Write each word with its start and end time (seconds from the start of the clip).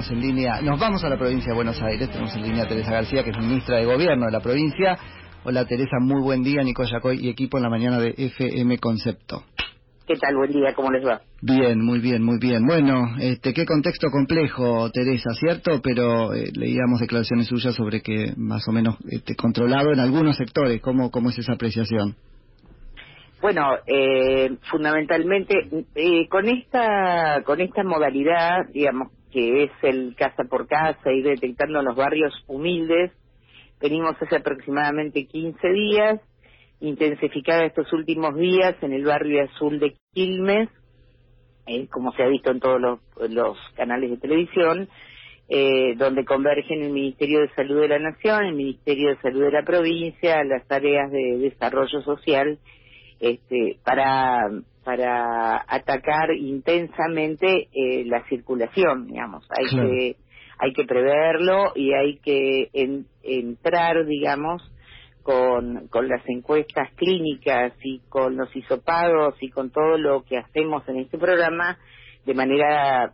tenemos 0.00 0.10
en 0.10 0.20
línea, 0.20 0.60
nos 0.62 0.78
vamos 0.80 1.04
a 1.04 1.08
la 1.08 1.18
provincia 1.18 1.50
de 1.50 1.54
Buenos 1.54 1.80
Aires, 1.82 2.08
tenemos 2.08 2.34
en 2.34 2.42
línea 2.42 2.64
a 2.64 2.68
Teresa 2.68 2.92
García, 2.92 3.22
que 3.22 3.30
es 3.30 3.38
ministra 3.38 3.76
de 3.76 3.84
Gobierno 3.84 4.26
de 4.26 4.32
la 4.32 4.40
provincia. 4.40 4.96
Hola 5.44 5.64
Teresa, 5.66 5.98
muy 6.00 6.22
buen 6.22 6.42
día, 6.42 6.62
Nico 6.62 6.84
Yacoy 6.84 7.18
y 7.20 7.28
equipo 7.28 7.58
en 7.58 7.64
la 7.64 7.70
mañana 7.70 7.98
de 7.98 8.14
FM 8.16 8.78
Concepto. 8.78 9.44
¿Qué 10.06 10.14
tal? 10.16 10.36
Buen 10.36 10.52
día, 10.52 10.74
¿cómo 10.74 10.90
les 10.90 11.06
va? 11.06 11.20
Bien, 11.42 11.84
muy 11.84 11.98
bien, 12.00 12.22
muy 12.22 12.38
bien. 12.38 12.66
Bueno, 12.66 13.16
este, 13.20 13.52
qué 13.52 13.66
contexto 13.66 14.08
complejo, 14.10 14.90
Teresa, 14.90 15.30
¿cierto? 15.34 15.80
Pero 15.82 16.34
eh, 16.34 16.50
leíamos 16.54 17.00
declaraciones 17.00 17.46
suyas 17.46 17.74
sobre 17.74 18.00
que 18.00 18.32
más 18.36 18.66
o 18.68 18.72
menos 18.72 18.96
este, 19.08 19.36
controlado 19.36 19.92
en 19.92 20.00
algunos 20.00 20.36
sectores. 20.36 20.80
¿Cómo, 20.80 21.10
cómo 21.10 21.30
es 21.30 21.38
esa 21.38 21.52
apreciación? 21.52 22.16
Bueno, 23.42 23.62
eh, 23.86 24.56
fundamentalmente 24.70 25.54
eh, 25.94 26.28
con 26.28 26.46
esta 26.46 27.42
con 27.44 27.60
esta 27.60 27.82
modalidad, 27.84 28.66
digamos 28.72 29.12
que 29.32 29.64
es 29.64 29.70
el 29.82 30.14
casa 30.16 30.44
por 30.44 30.66
casa, 30.66 31.12
ir 31.12 31.24
detectando 31.24 31.82
los 31.82 31.96
barrios 31.96 32.32
humildes, 32.46 33.12
venimos 33.80 34.20
hace 34.20 34.36
aproximadamente 34.36 35.26
15 35.26 35.68
días, 35.68 36.20
intensificada 36.80 37.64
estos 37.64 37.92
últimos 37.92 38.36
días 38.36 38.76
en 38.82 38.92
el 38.92 39.04
barrio 39.04 39.44
azul 39.44 39.78
de 39.78 39.94
Quilmes, 40.12 40.68
eh, 41.66 41.86
como 41.88 42.12
se 42.12 42.22
ha 42.22 42.28
visto 42.28 42.50
en 42.50 42.60
todos 42.60 42.80
los, 42.80 43.00
los 43.30 43.56
canales 43.76 44.10
de 44.10 44.16
televisión, 44.16 44.88
eh, 45.48 45.94
donde 45.96 46.24
convergen 46.24 46.82
el 46.82 46.92
Ministerio 46.92 47.40
de 47.40 47.54
Salud 47.54 47.80
de 47.80 47.88
la 47.88 47.98
Nación, 47.98 48.44
el 48.44 48.54
Ministerio 48.54 49.10
de 49.10 49.20
Salud 49.20 49.42
de 49.42 49.50
la 49.52 49.64
provincia, 49.64 50.44
las 50.44 50.70
áreas 50.70 51.10
de 51.10 51.38
desarrollo 51.38 52.02
social 52.02 52.58
este, 53.18 53.76
para 53.84 54.48
para 54.84 55.64
atacar 55.68 56.32
intensamente 56.32 57.68
eh, 57.72 58.04
la 58.06 58.24
circulación, 58.28 59.06
digamos. 59.06 59.46
Hay 59.50 59.66
que 59.66 60.16
hay 60.62 60.72
que 60.74 60.84
preverlo 60.84 61.72
y 61.74 61.94
hay 61.94 62.18
que 62.18 62.68
entrar, 63.22 64.04
digamos, 64.04 64.62
con, 65.22 65.88
con 65.88 66.06
las 66.06 66.22
encuestas 66.28 66.92
clínicas 66.96 67.72
y 67.82 68.00
con 68.10 68.36
los 68.36 68.54
hisopados 68.54 69.34
y 69.40 69.48
con 69.48 69.70
todo 69.70 69.96
lo 69.96 70.22
que 70.22 70.36
hacemos 70.36 70.86
en 70.88 70.98
este 70.98 71.16
programa 71.16 71.78
de 72.26 72.34
manera 72.34 73.12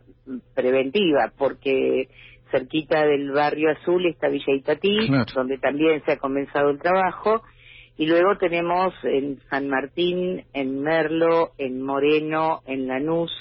preventiva, 0.53 1.31
porque 1.37 2.09
cerquita 2.51 3.05
del 3.05 3.31
barrio 3.31 3.71
azul 3.71 4.05
está 4.05 4.27
Villa 4.27 4.53
Itatí, 4.53 5.09
donde 5.33 5.57
también 5.57 6.03
se 6.05 6.13
ha 6.13 6.17
comenzado 6.17 6.69
el 6.69 6.79
trabajo, 6.79 7.43
y 7.97 8.05
luego 8.05 8.37
tenemos 8.37 8.93
en 9.03 9.39
San 9.49 9.67
Martín, 9.67 10.43
en 10.53 10.81
Merlo, 10.81 11.51
en 11.57 11.81
Moreno, 11.81 12.61
en 12.67 12.87
Lanús. 12.87 13.31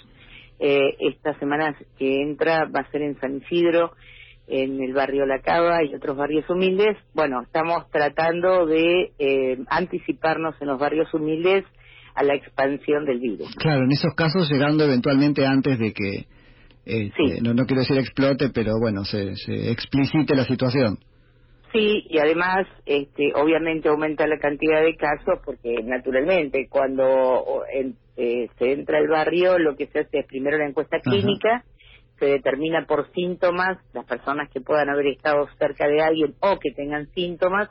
Eh, 0.59 0.97
esta 1.01 1.39
semana 1.39 1.77
que 1.99 2.23
entra 2.23 2.65
va 2.65 2.81
a 2.81 2.91
ser 2.91 3.03
en 3.03 3.21
San 3.21 3.37
Isidro, 3.37 3.93
en 4.47 4.83
el 4.83 4.95
barrio 4.95 5.27
La 5.27 5.41
Cava 5.41 5.85
y 5.85 5.95
otros 5.95 6.17
barrios 6.17 6.49
humildes. 6.49 6.97
Bueno, 7.13 7.43
estamos 7.43 7.91
tratando 7.91 8.65
de 8.65 9.13
eh, 9.19 9.59
anticiparnos 9.69 10.55
en 10.61 10.69
los 10.69 10.79
barrios 10.79 11.13
humildes 11.13 11.65
a 12.15 12.23
la 12.23 12.35
expansión 12.35 13.05
del 13.05 13.21
virus. 13.21 13.55
Claro, 13.57 13.85
en 13.85 13.93
esos 13.93 14.15
casos 14.15 14.51
llegando 14.51 14.85
eventualmente 14.85 15.45
antes 15.45 15.79
de 15.79 15.93
que, 15.93 16.27
este, 16.87 17.43
no, 17.43 17.53
no 17.53 17.67
quiero 17.67 17.83
decir 17.83 17.99
explote, 17.99 18.49
pero 18.49 18.79
bueno, 18.81 19.05
se, 19.05 19.37
se 19.37 19.71
explicite 19.71 20.35
la 20.35 20.45
situación. 20.45 20.99
Sí, 21.77 22.07
y 22.09 22.19
además, 22.19 22.67
este, 22.87 23.33
obviamente 23.35 23.91
aumenta 23.91 24.27
la 24.27 24.39
cantidad 24.39 24.83
de 24.83 24.97
casos 24.97 25.41
porque 25.45 25.75
naturalmente 25.85 26.69
cuando 26.71 27.65
eh, 28.17 28.49
se 28.59 28.73
entra 28.73 28.97
al 28.97 29.09
barrio 29.09 29.59
lo 29.59 29.77
que 29.77 29.87
se 29.89 30.01
hace 30.01 30.21
es 30.21 30.27
primero 30.27 30.57
la 30.57 30.67
encuesta 30.67 31.01
clínica, 31.01 31.65
se 32.19 32.27
determina 32.27 32.87
por 32.87 33.13
síntomas 33.13 33.77
las 33.93 34.07
personas 34.07 34.49
que 34.51 34.63
puedan 34.63 34.89
haber 34.89 35.09
estado 35.09 35.47
cerca 35.59 35.87
de 35.87 36.01
alguien 36.01 36.35
o 36.41 36.59
que 36.59 36.71
tengan 36.71 37.09
síntomas. 37.09 37.69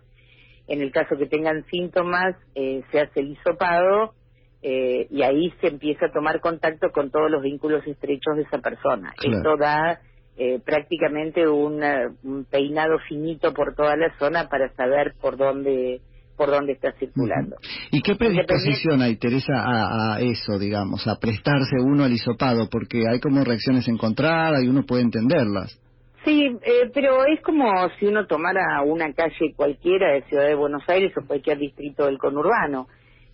En 0.68 0.82
el 0.82 0.92
caso 0.92 1.18
que 1.18 1.26
tengan 1.26 1.66
síntomas, 1.66 2.36
eh, 2.54 2.84
se 2.92 3.00
hace 3.00 3.22
el 3.22 3.32
hisopado 3.32 4.14
eh, 4.62 5.08
y 5.10 5.24
ahí 5.24 5.52
se 5.62 5.68
empieza 5.68 6.08
a 6.08 6.12
tomar 6.12 6.42
contacto 6.42 6.92
con 6.92 7.10
todos 7.10 7.32
los 7.32 7.42
vínculos 7.42 7.86
estrechos 7.88 8.36
de 8.36 8.44
esa 8.44 8.60
persona. 8.60 9.14
Esto 9.24 9.58
da 9.58 10.00
eh, 10.38 10.60
prácticamente 10.64 11.48
un 11.48 12.46
peinado 12.50 12.98
finito 13.08 13.54
por 13.54 13.76
toda 13.76 13.96
la 13.96 14.16
zona 14.18 14.48
para 14.50 14.74
saber 14.76 15.14
por 15.22 15.38
dónde 15.38 16.02
por 16.36 16.52
dónde 16.52 16.74
está 16.74 16.92
circulando. 16.94 17.56
¿Y 17.92 18.02
qué 18.02 18.16
predisposición 18.16 19.02
hay, 19.02 19.16
Teresa, 19.18 19.54
a, 19.56 20.20
eso, 20.20 20.60
digamos, 20.60 21.08
a 21.08 21.16
prestarse 21.20 21.78
uno 21.82 22.04
al 22.04 22.12
hisopado? 22.12 22.68
Porque 22.70 23.04
hay 23.10 23.20
como 23.20 23.44
reacciones 23.44 23.88
encontradas 23.88 24.64
y 24.64 24.68
uno 24.68 24.84
puede 24.84 25.04
entenderlas. 25.04 25.80
Sí, 26.26 26.44
eh, 26.44 26.90
pero 26.94 27.26
es 27.26 27.40
como 27.42 27.72
si 28.00 28.08
uno 28.08 28.26
tomara 28.26 28.82
una 28.84 29.14
calle 29.14 29.54
cualquiera 29.56 30.14
de 30.14 30.24
Ciudad 30.24 30.48
de 30.48 30.56
Buenos 30.56 30.84
Aires 30.88 31.14
o 31.18 31.26
cualquier 31.26 31.60
distrito 31.60 32.06
del 32.06 32.18
conurbano. 32.18 32.88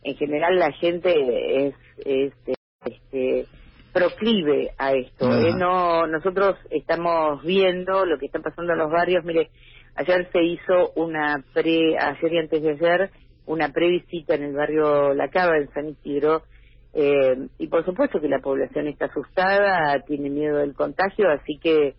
En 0.04 0.16
general 0.16 0.60
la 0.60 0.72
gente 0.74 1.68
es, 1.68 1.76
es 2.06 2.34
este, 2.86 3.46
proclive 3.94 4.72
a 4.78 4.94
esto. 4.94 5.32
¿eh? 5.34 5.54
No, 5.56 6.08
nosotros 6.08 6.56
estamos 6.70 7.44
viendo 7.44 8.06
lo 8.06 8.18
que 8.18 8.26
está 8.28 8.40
pasando 8.40 8.74
en 8.74 8.80
los 8.80 8.92
barrios. 8.92 9.24
Mire, 9.26 9.50
ayer 9.96 10.30
se 10.32 10.44
hizo 10.44 10.92
una 10.96 11.44
pre, 11.54 11.98
ayer 11.98 12.34
y 12.34 12.38
antes 12.38 12.62
de 12.62 12.72
ayer, 12.72 13.10
una 13.46 13.70
previsita 13.70 14.36
en 14.36 14.44
el 14.44 14.54
barrio 14.54 15.14
La 15.14 15.30
Cava, 15.30 15.58
en 15.58 15.70
San 15.74 15.90
Isidro, 15.90 16.44
eh, 16.94 17.48
y 17.58 17.68
por 17.68 17.86
supuesto 17.86 18.20
que 18.20 18.28
la 18.28 18.40
población 18.40 18.88
está 18.88 19.06
asustada, 19.06 20.00
tiene 20.06 20.30
miedo 20.30 20.58
del 20.58 20.74
contagio, 20.74 21.30
así 21.30 21.58
que 21.58 21.96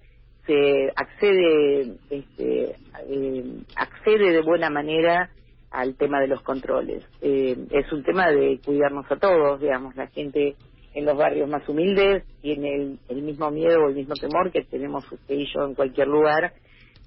se 0.47 0.91
accede, 0.97 1.97
este, 2.11 2.77
eh, 3.09 3.45
accede 3.77 4.33
de 4.33 4.43
buena 4.43 4.71
manera 4.71 5.31
al 5.71 5.97
tema 5.97 6.21
de 6.21 6.29
los 6.29 6.43
controles. 6.43 7.05
Eh, 7.23 7.57
es 7.71 7.91
un 7.93 8.03
tema 8.03 8.31
de 8.31 8.61
cuidarnos 8.65 9.11
a 9.11 9.17
todos, 9.17 9.61
digamos, 9.61 9.97
la 9.97 10.09
gente 10.09 10.57
en 10.95 11.05
los 11.05 11.17
barrios 11.17 11.49
más 11.49 11.67
humildes 11.69 12.25
tiene 12.41 12.99
el, 13.09 13.23
mismo 13.23 13.51
miedo 13.51 13.85
o 13.85 13.89
el 13.89 13.95
mismo 13.95 14.15
temor 14.15 14.51
que 14.51 14.63
tenemos 14.63 15.11
usted 15.11 15.35
y 15.35 15.47
yo 15.53 15.67
en 15.67 15.75
cualquier 15.75 16.09
lugar 16.09 16.53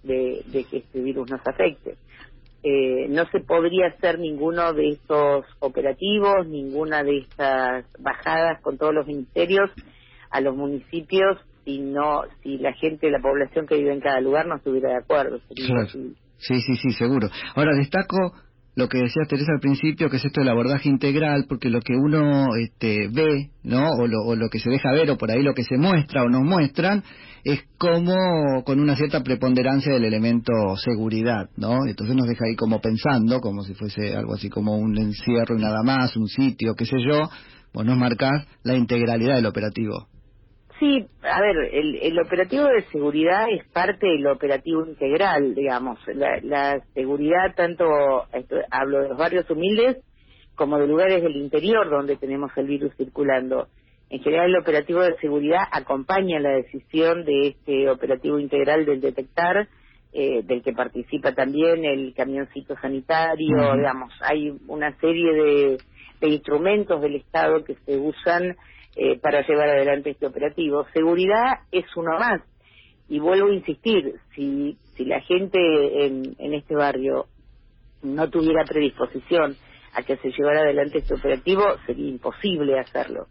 de, 0.03 0.44
que 0.51 0.78
este 0.78 1.01
virus 1.01 1.29
nos 1.29 1.41
afecte. 1.46 1.97
Eh, 2.63 3.07
no 3.09 3.25
se 3.28 3.41
podría 3.41 3.88
hacer 3.88 4.18
ninguno 4.18 4.73
de 4.73 4.90
estos 4.90 5.46
operativos, 5.59 6.47
ninguna 6.47 7.03
de 7.03 7.19
estas 7.19 7.85
bajadas 8.00 8.59
con 8.62 8.78
todos 8.78 8.94
los 8.94 9.06
ministerios 9.06 9.69
a 10.31 10.41
los 10.41 10.56
municipios 10.56 11.38
si 11.63 11.79
no, 11.79 12.22
si 12.44 12.57
la 12.57 12.73
gente, 12.73 13.09
la 13.09 13.19
población 13.19 13.66
que 13.67 13.75
vive 13.75 13.94
en 13.94 14.00
cada 14.00 14.19
lugar 14.19 14.47
no 14.47 14.57
estuviera 14.57 14.90
de 14.90 14.97
acuerdo. 14.97 15.40
Sí, 16.38 16.59
sí, 16.62 16.75
sí, 16.75 16.91
seguro. 16.91 17.28
Ahora 17.56 17.75
destaco 17.75 18.34
lo 18.75 18.90
que 18.90 18.97
decía 18.97 19.24
Teresa 19.28 19.53
al 19.53 19.62
principio, 19.62 20.09
que 20.09 20.18
es 20.18 20.25
esto 20.25 20.41
del 20.41 20.50
abordaje 20.50 20.90
integral, 20.90 21.46
porque 21.47 21.69
lo 21.69 21.80
que 21.80 21.94
uno 21.94 22.56
este, 22.58 23.08
ve, 23.08 23.50
¿no? 23.63 23.90
O 23.91 24.06
lo, 24.06 24.22
o 24.25 24.36
lo 24.36 24.50
que 24.50 24.59
se 24.59 24.69
deja 24.69 24.91
ver, 24.91 25.09
o 25.09 25.18
por 25.18 25.31
ahí 25.31 25.41
lo 25.41 25.53
que 25.53 25.63
se 25.63 25.78
muestra 25.78 26.24
o 26.24 26.30
nos 26.30 26.44
muestran, 26.44 27.03
es 27.46 27.64
como 27.78 28.16
con 28.66 28.80
una 28.80 28.96
cierta 28.96 29.24
preponderancia 29.24 29.94
del 29.94 30.03
elemento 30.03 30.52
seguridad, 30.78 31.50
¿no? 31.56 31.85
Entonces 31.88 32.16
nos 32.16 32.28
deja 32.28 32.46
ahí 32.46 32.56
como 32.56 32.81
pensando, 32.81 33.40
como 33.40 33.64
si 33.64 33.74
fuese 33.75 34.16
algo 34.16 34.34
así 34.34 34.50
como 34.50 34.78
un 34.78 34.97
encierro 34.97 35.58
y 35.58 35.62
nada 35.62 35.81
más, 35.84 36.18
un 36.18 36.28
sitio, 36.28 36.74
qué 36.75 36.85
sé 36.85 36.97
yo, 37.08 37.30
pues 37.72 37.85
nos 37.85 37.97
marcas 37.97 38.46
la 38.64 38.75
integralidad 38.75 39.35
del 39.35 39.46
operativo. 39.46 40.08
Sí, 40.80 41.08
a 41.22 41.40
ver, 41.40 41.56
el, 41.72 42.19
operativo 42.19 42.66
de 42.66 42.84
seguridad 42.91 43.47
es 43.50 43.66
parte 43.69 44.08
del 44.08 44.28
operativo 44.28 44.86
integral, 44.86 45.56
digamos. 45.56 46.00
La, 46.08 46.81
seguridad, 46.94 47.56
tanto 47.56 47.86
hablo 48.69 49.02
de 49.02 49.09
los 49.09 49.18
barrios 49.18 49.50
humildes 49.50 49.97
como 50.56 50.78
de 50.78 50.88
lugares 50.88 51.24
del 51.24 51.38
interior 51.38 51.90
donde 51.90 52.18
tenemos 52.18 52.52
el 52.58 52.68
virus 52.68 52.94
circulando. 52.97 53.68
En 54.09 54.22
general, 54.22 54.50
el 54.50 54.58
operativo 54.58 55.02
de 55.02 55.16
seguridad 55.18 55.64
acompaña 55.72 56.40
la 56.40 56.52
decisión 56.52 57.24
de 57.24 57.47
este 57.50 57.90
operativo 57.90 58.38
integral 58.38 58.85
del 58.85 59.00
detectar, 59.00 59.70
eh, 60.11 60.44
del 60.44 60.61
que 60.61 60.73
participa 60.73 61.34
también 61.34 61.85
el 61.85 62.14
camioncito 62.14 62.76
sanitario, 62.82 63.76
digamos. 63.76 64.14
Hay 64.22 64.53
una 64.67 64.96
serie 65.00 65.78
de 66.20 66.28
instrumentos 66.28 67.02
del 67.02 67.16
Estado 67.16 67.64
que 67.64 67.76
se 67.85 67.97
usan 67.97 68.58
eh, 68.96 69.20
para 69.20 69.46
llevar 69.46 69.70
adelante 69.70 70.12
este 70.12 70.26
operativo. 70.26 70.86
Seguridad 70.94 71.59
es 71.72 71.86
uno 71.96 72.18
más. 72.18 72.42
Y 73.08 73.20
vuelvo 73.20 73.50
a 73.50 73.53
insistir, 73.53 74.16
si, 74.36 74.78
si 74.96 75.06
la 75.06 75.22
gente 75.22 76.06
en, 76.06 76.36
en 76.40 76.53
este 76.53 76.76
barrio 76.76 77.28
no 78.02 78.30
tuviera 78.30 78.64
predisposición 78.66 79.56
a 79.94 80.02
que 80.03 80.18
se 80.18 80.32
llevara 80.32 80.62
adelante 80.62 81.00
este 81.00 81.14
operativo, 81.14 81.64
sería 81.86 82.09
imposible 82.09 82.80
hacerlo. 82.80 83.28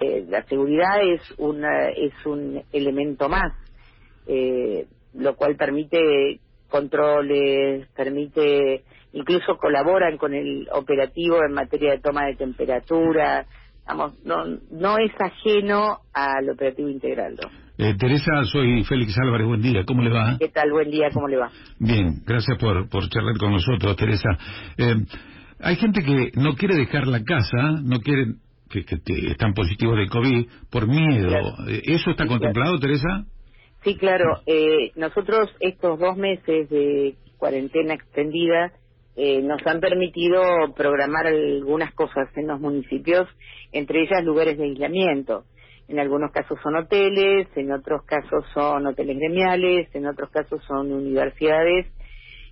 Eh, 0.00 0.24
la 0.28 0.42
seguridad 0.44 1.02
es, 1.02 1.20
una, 1.38 1.88
es 1.90 2.12
un 2.26 2.62
elemento 2.72 3.28
más, 3.28 3.52
eh, 4.26 4.86
lo 5.14 5.36
cual 5.36 5.56
permite 5.56 6.40
controles, 6.68 7.86
permite, 7.94 8.82
incluso 9.12 9.56
colaboran 9.56 10.18
con 10.18 10.34
el 10.34 10.68
operativo 10.72 11.38
en 11.44 11.52
materia 11.52 11.92
de 11.92 12.00
toma 12.00 12.26
de 12.26 12.34
temperatura, 12.34 13.46
Vamos, 13.86 14.14
no, 14.24 14.44
no 14.70 14.98
es 14.98 15.12
ajeno 15.18 15.98
al 16.12 16.48
operativo 16.48 16.88
integral. 16.88 17.36
Eh, 17.76 17.94
Teresa, 17.98 18.44
soy 18.44 18.84
Félix 18.84 19.16
Álvarez, 19.18 19.46
buen 19.46 19.60
día, 19.60 19.84
¿cómo 19.84 20.02
le 20.02 20.10
va? 20.10 20.36
¿Qué 20.38 20.48
tal? 20.48 20.70
Buen 20.72 20.90
día, 20.90 21.10
¿cómo 21.12 21.28
le 21.28 21.36
va? 21.36 21.50
Bien, 21.78 22.22
gracias 22.24 22.56
por, 22.58 22.88
por 22.88 23.08
charlar 23.08 23.36
con 23.36 23.52
nosotros, 23.52 23.96
Teresa. 23.96 24.30
Eh, 24.78 24.94
hay 25.60 25.76
gente 25.76 26.02
que 26.02 26.32
no 26.36 26.54
quiere 26.54 26.76
dejar 26.76 27.06
la 27.06 27.22
casa, 27.24 27.80
no 27.82 27.98
quiere 28.00 28.34
que, 28.70 28.84
están 29.30 29.52
positivos 29.54 29.98
de 29.98 30.08
COVID 30.08 30.46
por 30.70 30.86
miedo. 30.86 31.30
Eh, 31.68 31.82
¿Eso 31.84 32.10
está 32.10 32.26
contemplado, 32.26 32.78
Teresa? 32.78 33.24
Sí, 33.82 33.96
claro. 33.96 34.40
Eh, 34.46 34.92
nosotros 34.96 35.50
estos 35.60 35.98
dos 35.98 36.16
meses 36.16 36.70
de 36.70 37.16
cuarentena 37.36 37.94
extendida 37.94 38.72
eh, 39.16 39.42
nos 39.42 39.64
han 39.66 39.80
permitido 39.80 40.42
programar 40.74 41.26
algunas 41.26 41.92
cosas 41.94 42.28
en 42.36 42.48
los 42.48 42.60
municipios, 42.60 43.28
entre 43.72 44.02
ellas 44.02 44.24
lugares 44.24 44.58
de 44.58 44.64
aislamiento. 44.64 45.44
En 45.86 46.00
algunos 46.00 46.32
casos 46.32 46.58
son 46.62 46.76
hoteles, 46.76 47.46
en 47.56 47.70
otros 47.72 48.02
casos 48.04 48.44
son 48.54 48.86
hoteles 48.86 49.18
gremiales, 49.18 49.94
en 49.94 50.06
otros 50.06 50.30
casos 50.30 50.62
son 50.66 50.92
universidades 50.92 51.86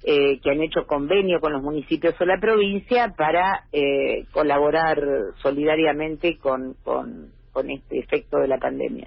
eh, 0.04 0.40
que 0.40 0.50
han 0.50 0.60
hecho 0.60 0.84
convenio 0.84 1.38
con 1.40 1.52
los 1.52 1.62
municipios 1.62 2.20
o 2.20 2.24
la 2.24 2.40
provincia 2.40 3.14
para 3.16 3.66
eh, 3.72 4.24
colaborar 4.32 5.00
solidariamente 5.40 6.38
con, 6.38 6.74
con, 6.82 7.30
este 7.70 8.00
efecto 8.00 8.38
de 8.38 8.48
la 8.48 8.58
pandemia. 8.58 9.06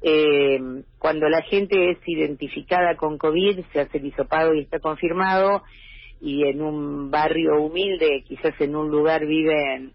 Eh, 0.00 0.60
cuando 0.98 1.28
la 1.28 1.42
gente 1.42 1.90
es 1.90 1.98
identificada 2.06 2.96
con 2.96 3.18
COVID, 3.18 3.64
se 3.72 3.80
hace 3.80 3.98
el 3.98 4.06
hisopado 4.06 4.54
y 4.54 4.60
está 4.60 4.78
confirmado, 4.78 5.64
y 6.22 6.44
en 6.44 6.62
un 6.62 7.10
barrio 7.10 7.60
humilde, 7.60 8.22
quizás 8.26 8.58
en 8.60 8.76
un 8.76 8.88
lugar 8.88 9.26
viven 9.26 9.92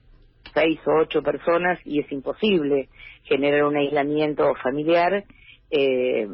seis 0.54 0.78
o 0.86 1.02
ocho 1.02 1.24
personas 1.24 1.80
y 1.86 2.02
es 2.02 2.12
imposible 2.12 2.90
generar 3.24 3.64
un 3.64 3.78
aislamiento 3.78 4.54
familiar, 4.62 5.24
eh, 5.72 6.28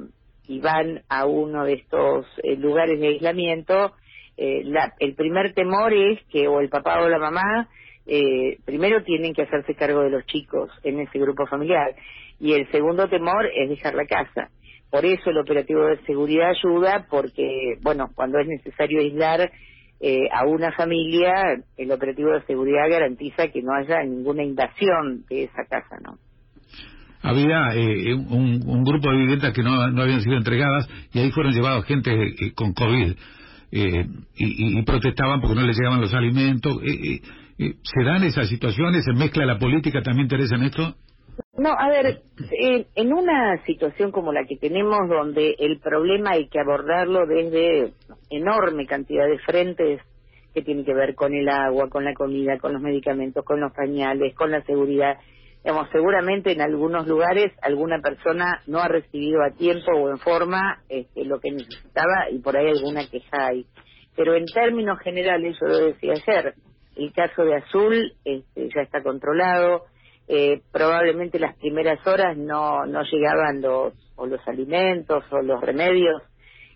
y 0.47 0.59
van 0.59 1.03
a 1.09 1.25
uno 1.25 1.63
de 1.63 1.73
estos 1.73 2.25
eh, 2.43 2.55
lugares 2.55 2.99
de 2.99 3.07
aislamiento, 3.07 3.93
eh, 4.35 4.63
el 4.99 5.13
primer 5.13 5.53
temor 5.53 5.93
es 5.93 6.19
que 6.31 6.47
o 6.47 6.59
el 6.59 6.69
papá 6.69 7.01
o 7.01 7.07
la 7.07 7.19
mamá 7.19 7.69
eh, 8.07 8.57
primero 8.65 9.03
tienen 9.03 9.33
que 9.33 9.43
hacerse 9.43 9.75
cargo 9.75 10.01
de 10.01 10.09
los 10.09 10.25
chicos 10.25 10.71
en 10.83 10.99
ese 10.99 11.19
grupo 11.19 11.45
familiar 11.45 11.95
y 12.39 12.53
el 12.53 12.69
segundo 12.71 13.07
temor 13.07 13.45
es 13.55 13.69
dejar 13.69 13.93
la 13.93 14.05
casa. 14.05 14.49
Por 14.89 15.05
eso 15.05 15.29
el 15.29 15.37
operativo 15.37 15.85
de 15.85 16.03
seguridad 16.05 16.49
ayuda 16.49 17.05
porque, 17.09 17.77
bueno, 17.81 18.09
cuando 18.13 18.39
es 18.39 18.47
necesario 18.47 18.99
aislar 18.99 19.51
a 20.31 20.45
una 20.45 20.71
familia, 20.73 21.31
el 21.77 21.91
operativo 21.91 22.31
de 22.31 22.45
seguridad 22.45 22.89
garantiza 22.89 23.47
que 23.47 23.61
no 23.61 23.73
haya 23.73 24.03
ninguna 24.03 24.44
invasión 24.44 25.25
de 25.29 25.44
esa 25.45 25.63
casa, 25.65 25.97
¿no? 26.03 26.17
había 27.23 27.73
eh, 27.73 28.13
un, 28.13 28.83
grupo 28.83 29.09
de 29.09 29.17
viviendas 29.17 29.53
que 29.53 29.63
no, 29.63 29.81
habían 29.81 30.21
sido 30.21 30.35
entregadas 30.35 30.88
y 31.13 31.19
ahí 31.19 31.31
fueron 31.31 31.53
llevados 31.53 31.85
gente 31.85 32.11
eh, 32.11 32.53
con 32.53 32.73
COVID 32.73 33.13
eh, 33.71 34.07
y, 34.35 34.81
protestaban 34.83 35.39
porque 35.39 35.55
no 35.55 35.65
les 35.65 35.77
llegaban 35.77 36.01
los 36.01 36.13
alimentos. 36.13 36.79
¿Se 37.57 38.03
dan 38.03 38.23
esas 38.23 38.50
situaciones? 38.50 39.03
¿Se 39.05 39.13
mezcla 39.13 39.45
la 39.45 39.57
política? 39.57 40.01
¿También 40.03 40.25
interesa 40.25 40.55
en 40.55 40.63
esto? 40.63 40.95
No, 41.57 41.69
a 41.77 41.88
ver, 41.89 42.21
en 42.95 43.13
una 43.13 43.63
situación 43.65 44.12
como 44.12 44.33
la 44.33 44.45
que 44.45 44.57
tenemos, 44.57 45.07
donde 45.07 45.56
el 45.59 45.80
problema 45.80 46.31
hay 46.31 46.47
que 46.47 46.59
abordarlo 46.59 47.25
desde 47.27 47.94
enorme 48.30 48.88
cantidad 48.88 49.27
de 49.27 49.39
frentes 49.39 50.01
que 50.53 50.62
tiene 50.62 50.83
que 50.83 50.94
ver 50.94 51.15
con 51.15 51.33
el 51.33 51.50
agua, 51.50 51.89
con 51.89 52.06
la 52.06 52.13
comida, 52.13 52.57
con 52.59 52.74
los 52.74 52.81
medicamentos, 52.81 53.44
con 53.44 53.59
los 53.59 53.74
pañales, 53.74 54.35
con 54.35 54.51
la 54.51 54.62
seguridad, 54.63 55.18
digamos, 55.63 55.89
seguramente 55.91 56.51
en 56.51 56.62
algunos 56.62 57.07
lugares 57.07 57.53
alguna 57.62 58.00
persona 58.00 58.62
no 58.68 58.79
ha 58.79 58.88
recibido 58.88 59.41
a 59.41 59.51
tiempo 59.51 59.91
o 59.91 60.09
en 60.09 60.18
forma 60.19 60.81
este, 60.89 61.25
lo 61.25 61.39
que 61.39 61.51
necesitaba 61.51 62.29
y 62.31 62.39
por 62.39 62.57
ahí 62.57 62.68
alguna 62.68 63.07
queja 63.09 63.47
hay. 63.47 63.65
Pero 64.15 64.36
en 64.36 64.45
términos 64.45 65.00
generales, 65.00 65.57
yo 65.59 65.68
lo 65.68 65.77
decía 65.86 66.13
ayer, 66.13 66.53
el 66.95 67.13
caso 67.13 67.44
de 67.44 67.56
Azul 67.56 68.13
este, 68.25 68.69
ya 68.75 68.81
está 68.81 69.01
controlado, 69.01 69.86
eh, 70.27 70.61
probablemente 70.71 71.39
las 71.39 71.55
primeras 71.57 72.05
horas 72.07 72.37
no, 72.37 72.85
no 72.85 73.03
llegaban 73.03 73.61
los, 73.61 73.93
o 74.15 74.25
los 74.25 74.39
alimentos 74.47 75.23
o 75.31 75.41
los 75.41 75.61
remedios, 75.61 76.21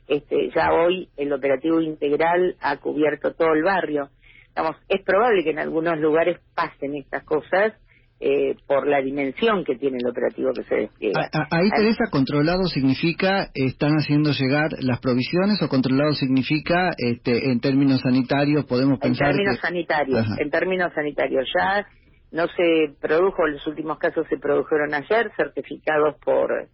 este, 0.08 0.50
ya 0.56 0.72
hoy 0.74 1.10
el 1.18 1.34
operativo 1.34 1.82
integral 1.82 2.56
ha 2.62 2.78
cubierto 2.78 3.34
todo 3.34 3.54
el 3.54 3.64
barrio. 3.64 4.10
Digamos, 4.50 4.78
es 4.88 5.04
probable 5.04 5.44
que 5.44 5.52
en 5.52 5.60
algunos 5.60 6.00
lugares 6.00 6.40
pasen 6.56 6.96
estas 6.96 7.24
cosas, 7.24 7.74
eh, 8.20 8.56
por 8.66 8.88
la 8.88 9.00
dimensión 9.00 9.64
que 9.64 9.76
tiene 9.76 9.98
el 10.02 10.10
operativo 10.10 10.52
que 10.52 10.64
se 10.64 10.74
despliega. 10.74 11.30
Ahí, 11.52 11.70
Teresa, 11.70 12.06
controlado 12.10 12.64
significa 12.64 13.52
están 13.54 13.94
haciendo 13.94 14.32
llegar 14.32 14.72
las 14.80 15.00
provisiones 15.02 15.62
o 15.62 15.70
controlado 15.70 16.14
significa 16.14 16.94
este, 16.98 17.52
en 17.52 17.60
términos 17.60 18.02
sanitarios 18.02 18.66
podemos 18.66 18.98
pensar. 18.98 19.28
En 19.28 19.36
términos 19.36 19.60
sanitarios, 19.62 20.26
en 20.40 20.50
términos 20.50 20.94
sanitarios. 20.96 21.48
Ya 21.56 21.86
no 22.32 22.48
se 22.48 22.94
produjo, 23.00 23.48
los 23.48 23.66
últimos 23.68 23.98
casos 23.98 24.28
se 24.30 24.38
produjeron 24.38 24.94
ayer, 24.94 25.32
certificados 25.36 26.16
por. 26.20 26.68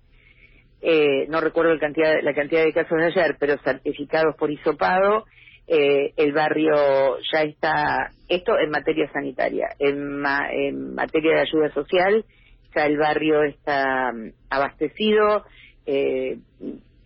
Eh, 0.82 1.28
no 1.30 1.40
recuerdo 1.40 1.74
la 1.74 1.80
cantidad, 1.80 2.66
de 2.66 2.74
casos 2.74 2.98
de 2.98 3.06
ayer, 3.06 3.38
pero 3.40 3.58
certificados 3.60 4.36
por 4.36 4.52
hisopado 4.52 5.26
eh, 5.66 6.14
el 6.18 6.34
barrio 6.34 7.20
ya 7.32 7.44
está, 7.44 8.12
esto 8.28 8.60
en 8.60 8.70
materia 8.70 9.10
sanitaria, 9.14 9.70
en, 9.80 10.22
en 10.52 10.94
materia 10.94 11.36
de 11.36 11.42
ayuda 11.42 11.72
social, 11.74 12.26
ya 12.76 12.86
el 12.86 12.98
barrio 12.98 13.44
está 13.44 14.12
mm, 14.12 14.32
abastecido, 14.50 15.46
eh, 15.86 16.38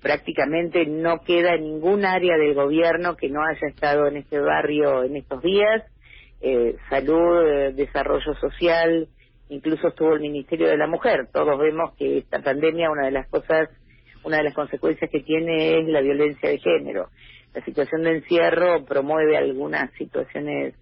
prácticamente 0.01 0.85
no 0.85 1.21
queda 1.21 1.55
ningún 1.57 2.05
área 2.05 2.37
del 2.37 2.53
gobierno 2.53 3.15
que 3.15 3.29
no 3.29 3.41
haya 3.43 3.67
estado 3.67 4.07
en 4.07 4.17
este 4.17 4.39
barrio 4.39 5.03
en 5.03 5.17
estos 5.17 5.41
días, 5.41 5.83
eh, 6.41 6.75
salud, 6.89 7.47
eh, 7.47 7.73
desarrollo 7.73 8.33
social, 8.35 9.07
incluso 9.49 9.89
estuvo 9.89 10.13
el 10.13 10.21
Ministerio 10.21 10.67
de 10.67 10.77
la 10.77 10.87
Mujer. 10.87 11.27
Todos 11.31 11.57
vemos 11.59 11.95
que 11.95 12.19
esta 12.19 12.39
pandemia, 12.39 12.91
una 12.91 13.05
de 13.05 13.11
las 13.11 13.27
cosas, 13.27 13.69
una 14.23 14.37
de 14.37 14.43
las 14.43 14.53
consecuencias 14.53 15.09
que 15.09 15.21
tiene 15.21 15.79
es 15.79 15.87
la 15.87 16.01
violencia 16.01 16.49
de 16.49 16.59
género 16.59 17.09
la 17.57 17.65
situación 17.65 18.03
de 18.03 18.17
encierro 18.17 18.85
promueve 18.85 19.35
algunas 19.35 19.91
situaciones 19.93 20.75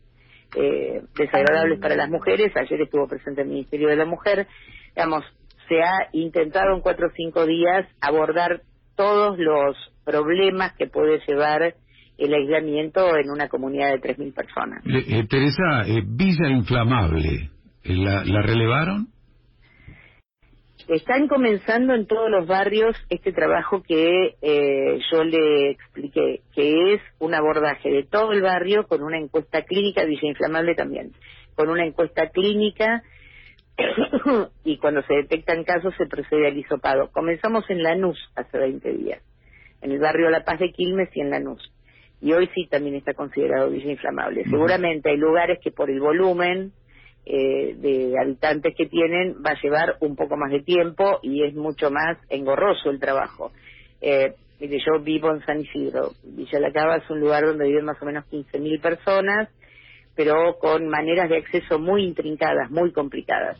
eh, 0.55 1.01
desagradables 1.17 1.79
para 1.79 1.95
las 1.95 2.09
mujeres. 2.09 2.51
Ayer 2.55 2.81
estuvo 2.81 3.07
presente 3.07 3.43
el 3.43 3.47
Ministerio 3.47 3.87
de 3.87 3.95
la 3.95 4.05
Mujer. 4.05 4.47
Digamos, 4.93 5.23
se 5.69 5.81
ha 5.81 6.09
intentado 6.11 6.75
en 6.75 6.81
cuatro 6.81 7.07
o 7.07 7.11
cinco 7.15 7.45
días 7.45 7.87
abordar 8.01 8.61
todos 8.95 9.37
los 9.37 9.77
problemas 10.03 10.73
que 10.73 10.87
puede 10.87 11.21
llevar 11.25 11.75
el 12.17 12.34
aislamiento 12.34 13.17
en 13.17 13.29
una 13.29 13.50
comunidad 13.50 13.91
de 13.91 14.01
3.000 14.01 14.34
personas. 14.34 14.84
Eh, 14.86 15.25
Teresa, 15.27 15.84
eh, 15.88 16.03
Villa 16.05 16.50
Inflamable, 16.50 17.50
¿la, 17.84 18.24
¿la 18.25 18.41
relevaron? 18.41 19.10
Están 20.88 21.27
comenzando 21.27 21.95
en 21.95 22.05
todos 22.05 22.29
los 22.29 22.45
barrios 22.48 22.95
este 23.10 23.34
trabajo 23.34 23.81
que 23.81 24.36
eh, 24.39 25.00
yo 25.12 25.24
le 25.24 25.72
expliqué, 25.72 26.41
que 26.53 26.93
es 26.93 27.01
un 27.17 27.34
abordaje 27.34 27.89
de 27.89 28.03
todo 28.03 28.34
el 28.34 28.43
barrio 28.43 28.86
con 28.88 29.01
una 29.01 29.17
encuesta 29.17 29.63
clínica, 29.63 30.05
Villa 30.05 30.27
Inflamable 30.27 30.75
también, 30.75 31.13
con 31.55 31.69
una 31.69 31.86
encuesta 31.86 32.29
clínica 32.29 33.01
y 34.63 34.77
cuando 34.77 35.01
se 35.03 35.15
detectan 35.15 35.63
casos 35.63 35.95
se 35.98 36.05
procede 36.05 36.48
al 36.48 36.57
hisopado. 36.57 37.10
Comenzamos 37.12 37.67
en 37.69 37.81
Lanús 37.81 38.19
hace 38.36 38.55
20 38.55 38.93
días, 38.93 39.24
en 39.81 39.91
el 39.91 39.98
barrio 39.98 40.29
La 40.29 40.43
Paz 40.43 40.60
de 40.60 40.72
Quilmes 40.72 41.10
y 41.15 41.22
en 41.22 41.31
Lanús. 41.31 41.72
Y 42.22 42.34
hoy 42.34 42.50
sí 42.55 42.67
también 42.67 42.95
está 42.95 43.13
considerado 43.13 43.69
Villa 43.69 43.91
Inflamable. 43.91 44.43
Seguramente 44.45 45.12
hay 45.12 45.17
lugares 45.17 45.60
que 45.62 45.72
por 45.72 45.89
el 45.89 46.00
volumen 46.00 46.72
eh, 47.25 47.75
de 47.77 48.13
habitantes 48.22 48.75
que 48.77 48.86
tienen 48.86 49.36
va 49.45 49.51
a 49.51 49.62
llevar 49.62 49.95
un 50.00 50.15
poco 50.15 50.38
más 50.38 50.51
de 50.51 50.62
tiempo 50.62 51.19
y 51.24 51.43
es 51.43 51.55
mucho 51.55 51.91
más 51.91 52.17
engorroso 52.29 52.89
el 52.89 53.00
trabajo. 53.00 53.51
Eh, 54.01 54.34
yo 54.60 55.00
vivo 55.01 55.31
en 55.31 55.43
San 55.45 55.60
Isidro. 55.60 56.12
Villa 56.24 56.60
La 56.60 56.72
Cava 56.72 56.98
es 56.98 57.10
un 57.10 57.19
lugar 57.19 57.45
donde 57.45 57.65
viven 57.65 57.86
más 57.86 58.01
o 58.01 58.05
menos 58.05 58.25
15.000 58.31 58.81
personas, 58.81 59.50
pero 60.15 60.57
con 60.60 60.88
maneras 60.88 61.29
de 61.29 61.38
acceso 61.38 61.79
muy 61.79 62.05
intrincadas, 62.05 62.72
muy 62.72 62.91
complicadas. 62.91 63.60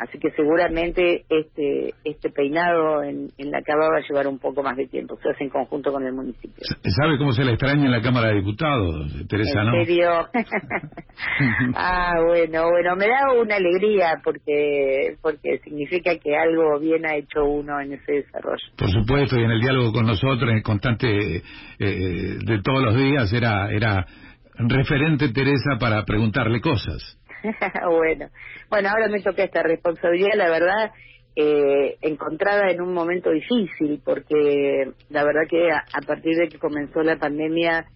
Así 0.00 0.18
que 0.18 0.30
seguramente 0.30 1.26
este 1.28 1.92
este 2.04 2.30
peinado 2.30 3.02
en, 3.02 3.28
en 3.36 3.50
la 3.50 3.60
cava 3.60 3.90
va 3.90 3.98
a 3.98 4.08
llevar 4.08 4.26
un 4.28 4.38
poco 4.38 4.62
más 4.62 4.74
de 4.74 4.86
tiempo. 4.86 5.18
Se 5.22 5.28
hace 5.28 5.44
en 5.44 5.50
conjunto 5.50 5.92
con 5.92 6.06
el 6.06 6.14
municipio. 6.14 6.64
¿Sabe 6.98 7.18
cómo 7.18 7.32
se 7.32 7.44
le 7.44 7.52
extraña 7.52 7.84
en 7.84 7.90
la 7.90 8.00
Cámara 8.00 8.28
de 8.28 8.36
Diputados, 8.36 9.12
Teresa? 9.28 9.60
¿En 9.60 9.84
serio? 9.84 10.10
ah, 11.74 12.14
bueno, 12.26 12.70
bueno, 12.70 12.96
me 12.96 13.08
da 13.08 13.30
una 13.38 13.56
alegría 13.56 14.22
porque 14.24 15.16
porque 15.20 15.58
significa 15.64 16.16
que 16.16 16.34
algo 16.34 16.78
bien 16.80 17.04
ha 17.04 17.16
hecho 17.16 17.44
uno 17.44 17.78
en 17.78 17.92
ese 17.92 18.12
desarrollo. 18.12 18.64
Por 18.78 18.90
supuesto, 18.90 19.38
y 19.38 19.44
en 19.44 19.50
el 19.50 19.60
diálogo 19.60 19.92
con 19.92 20.06
nosotros, 20.06 20.44
en 20.44 20.56
el 20.56 20.62
constante 20.62 21.42
eh, 21.78 22.38
de 22.42 22.62
todos 22.62 22.82
los 22.82 22.96
días, 22.96 23.30
era 23.34 23.70
era 23.70 24.06
referente 24.54 25.28
Teresa 25.28 25.76
para 25.78 26.04
preguntarle 26.06 26.62
cosas. 26.62 27.19
bueno, 27.90 28.28
bueno, 28.68 28.88
ahora 28.88 29.08
me 29.08 29.20
toca 29.20 29.44
esta 29.44 29.62
responsabilidad, 29.62 30.34
la 30.36 30.50
verdad, 30.50 30.92
eh, 31.36 31.96
encontrada 32.02 32.70
en 32.70 32.80
un 32.80 32.92
momento 32.92 33.30
difícil, 33.30 34.00
porque 34.04 34.90
la 35.10 35.24
verdad 35.24 35.42
que 35.48 35.70
a, 35.70 36.00
partir 36.06 36.36
de 36.36 36.48
que 36.48 36.58
comenzó 36.58 37.02
la 37.02 37.16
pandemia 37.16 37.86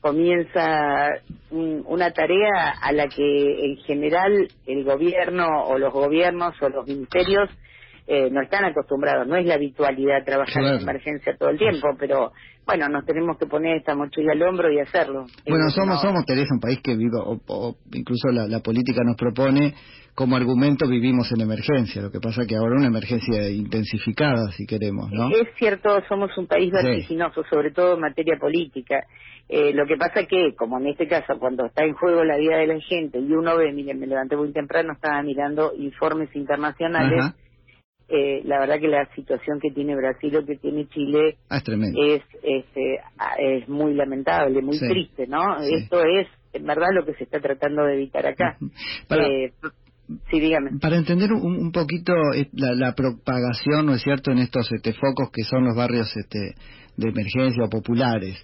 comienza 0.00 1.08
una 1.50 2.10
tarea 2.12 2.74
a 2.82 2.92
la 2.92 3.08
que 3.08 3.64
en 3.64 3.76
general 3.78 4.48
el 4.66 4.84
gobierno 4.84 5.46
o 5.64 5.78
los 5.78 5.92
gobiernos 5.94 6.54
o 6.60 6.68
los 6.68 6.86
ministerios 6.86 7.48
eh, 8.06 8.28
no 8.30 8.42
están 8.42 8.64
acostumbrados, 8.66 9.26
no 9.26 9.36
es 9.36 9.46
la 9.46 9.54
habitualidad 9.54 10.24
trabajar 10.24 10.62
en 10.62 10.80
emergencia 10.82 11.36
todo 11.38 11.48
el 11.48 11.58
tiempo, 11.58 11.88
pero 11.98 12.32
bueno, 12.66 12.88
nos 12.88 13.04
tenemos 13.04 13.38
que 13.38 13.46
poner 13.46 13.76
esta 13.76 13.94
mochila 13.94 14.32
al 14.32 14.42
hombro 14.42 14.70
y 14.70 14.78
hacerlo. 14.78 15.26
Bueno, 15.46 15.68
somos, 15.70 16.00
somos 16.00 16.24
Teresa, 16.24 16.52
un 16.52 16.60
país 16.60 16.80
que 16.82 16.96
vive, 16.96 17.16
o, 17.16 17.76
incluso 17.92 18.28
la, 18.28 18.60
política 18.60 19.02
nos 19.04 19.16
propone 19.16 19.74
como 20.14 20.36
argumento 20.36 20.88
vivimos 20.88 21.30
en 21.32 21.40
emergencia, 21.40 22.00
lo 22.00 22.10
que 22.10 22.20
pasa 22.20 22.46
que 22.46 22.56
ahora 22.56 22.76
una 22.76 22.86
emergencia 22.86 23.48
intensificada, 23.50 24.52
si 24.52 24.64
queremos, 24.64 25.10
¿no? 25.10 25.28
Es 25.30 25.48
cierto, 25.56 26.00
somos 26.08 26.30
un 26.38 26.46
país 26.46 26.70
vertiginoso, 26.72 27.42
sobre 27.50 27.72
todo 27.72 27.94
en 27.94 28.00
materia 28.00 28.36
política. 28.38 29.04
Eh, 29.48 29.74
lo 29.74 29.86
que 29.86 29.96
pasa 29.96 30.24
que, 30.24 30.54
como 30.56 30.78
en 30.78 30.88
este 30.88 31.06
caso, 31.06 31.38
cuando 31.38 31.66
está 31.66 31.84
en 31.84 31.94
juego 31.94 32.24
la 32.24 32.38
vida 32.38 32.56
de 32.58 32.66
la 32.66 32.80
gente 32.80 33.18
y 33.18 33.32
uno 33.32 33.56
ve, 33.56 33.72
miren, 33.72 33.98
me 33.98 34.06
levanté 34.06 34.36
muy 34.36 34.52
temprano, 34.52 34.92
estaba 34.92 35.22
mirando 35.22 35.72
informes 35.76 36.34
internacionales, 36.34 37.34
eh, 38.08 38.42
la 38.44 38.60
verdad 38.60 38.78
que 38.78 38.88
la 38.88 39.06
situación 39.14 39.60
que 39.60 39.70
tiene 39.70 39.96
Brasil 39.96 40.36
o 40.36 40.44
que 40.44 40.56
tiene 40.56 40.86
Chile 40.88 41.36
ah, 41.48 41.58
es, 41.58 42.22
este, 42.42 43.00
es, 43.38 43.68
muy 43.68 43.94
lamentable, 43.94 44.60
muy 44.60 44.78
triste, 44.78 45.26
¿no? 45.26 45.60
Esto 45.62 46.02
es, 46.04 46.28
en 46.52 46.66
verdad, 46.66 46.88
lo 46.92 47.06
que 47.06 47.14
se 47.14 47.24
está 47.24 47.40
tratando 47.40 47.84
de 47.84 47.94
evitar 47.94 48.26
acá. 48.26 48.58
Para, 49.08 49.26
eh, 49.26 49.52
sí, 50.30 50.38
dígame. 50.38 50.78
Para 50.80 50.96
entender 50.96 51.32
un, 51.32 51.72
poquito 51.72 52.12
eh, 52.34 52.48
la, 52.52 52.94
propagación, 52.94 53.86
¿no 53.86 53.94
es 53.94 54.02
cierto?, 54.02 54.32
en 54.32 54.38
estos 54.38 54.70
este, 54.70 54.92
focos 54.92 55.30
que 55.32 55.42
son 55.44 55.64
los 55.64 55.74
barrios 55.74 56.14
este, 56.14 56.54
de 56.96 57.08
emergencia 57.08 57.64
o 57.64 57.68
populares. 57.68 58.36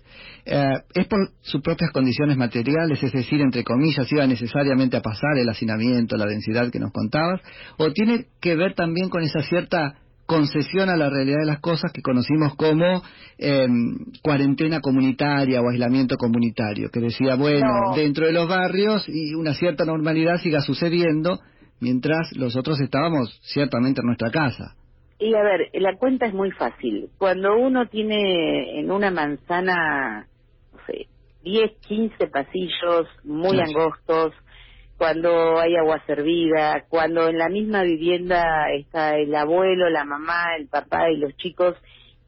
Eh, 0.45 0.64
¿Es 0.95 1.07
por 1.07 1.30
sus 1.40 1.61
propias 1.61 1.90
condiciones 1.92 2.37
materiales, 2.37 3.02
es 3.02 3.12
decir, 3.12 3.40
entre 3.40 3.64
comillas, 3.64 4.11
iba 4.11 4.26
necesariamente 4.26 4.97
a 4.97 5.02
pasar 5.02 5.38
el 5.38 5.49
hacinamiento, 5.49 6.16
la 6.16 6.26
densidad 6.26 6.71
que 6.71 6.80
nos 6.80 6.92
contabas? 6.92 7.40
¿O 7.78 7.92
tiene 7.92 8.26
que 8.40 8.57
ver 8.57 8.75
también 8.75 9.09
con 9.09 9.23
esa 9.23 9.42
cierta 9.42 9.95
concesión 10.30 10.88
a 10.88 10.97
la 10.97 11.11
realidad 11.11 11.38
de 11.40 11.47
las 11.47 11.59
cosas 11.59 11.90
que 11.92 12.02
conocimos 12.02 12.54
como 12.54 13.02
em, 13.37 13.97
cuarentena 14.23 14.80
comunitaria 14.80 15.61
o 15.61 15.69
aislamiento 15.69 16.16
comunitario, 16.16 16.88
que 16.92 17.00
decía, 17.00 17.35
bueno, 17.35 17.97
dentro 17.97 18.26
de 18.26 18.33
los 18.33 18.49
barrios 18.49 19.04
y 19.09 19.35
una 19.35 19.54
cierta 19.54 19.85
normalidad 19.85 20.37
siga 20.40 20.61
sucediendo 20.61 21.40
mientras 21.80 22.30
los 22.37 22.54
otros 22.54 22.80
estábamos 22.80 23.40
ciertamente 23.42 24.02
en 24.02 24.07
nuestra 24.07 24.30
casa. 24.30 24.76
Y 25.21 25.35
a 25.35 25.43
ver, 25.43 25.69
la 25.75 25.97
cuenta 25.99 26.25
es 26.25 26.33
muy 26.33 26.50
fácil. 26.50 27.11
Cuando 27.19 27.55
uno 27.55 27.87
tiene 27.87 28.81
en 28.81 28.91
una 28.91 29.11
manzana, 29.11 30.27
no 30.73 30.79
sé, 30.87 31.09
10, 31.43 31.73
15 31.87 32.27
pasillos 32.29 33.07
muy 33.23 33.61
angostos, 33.61 34.33
cuando 34.97 35.59
hay 35.59 35.77
agua 35.77 36.03
servida, 36.07 36.85
cuando 36.89 37.29
en 37.29 37.37
la 37.37 37.50
misma 37.50 37.83
vivienda 37.83 38.73
está 38.73 39.17
el 39.17 39.35
abuelo, 39.35 39.91
la 39.91 40.05
mamá, 40.05 40.57
el 40.59 40.69
papá 40.69 41.11
y 41.11 41.19
los 41.19 41.37
chicos, 41.37 41.77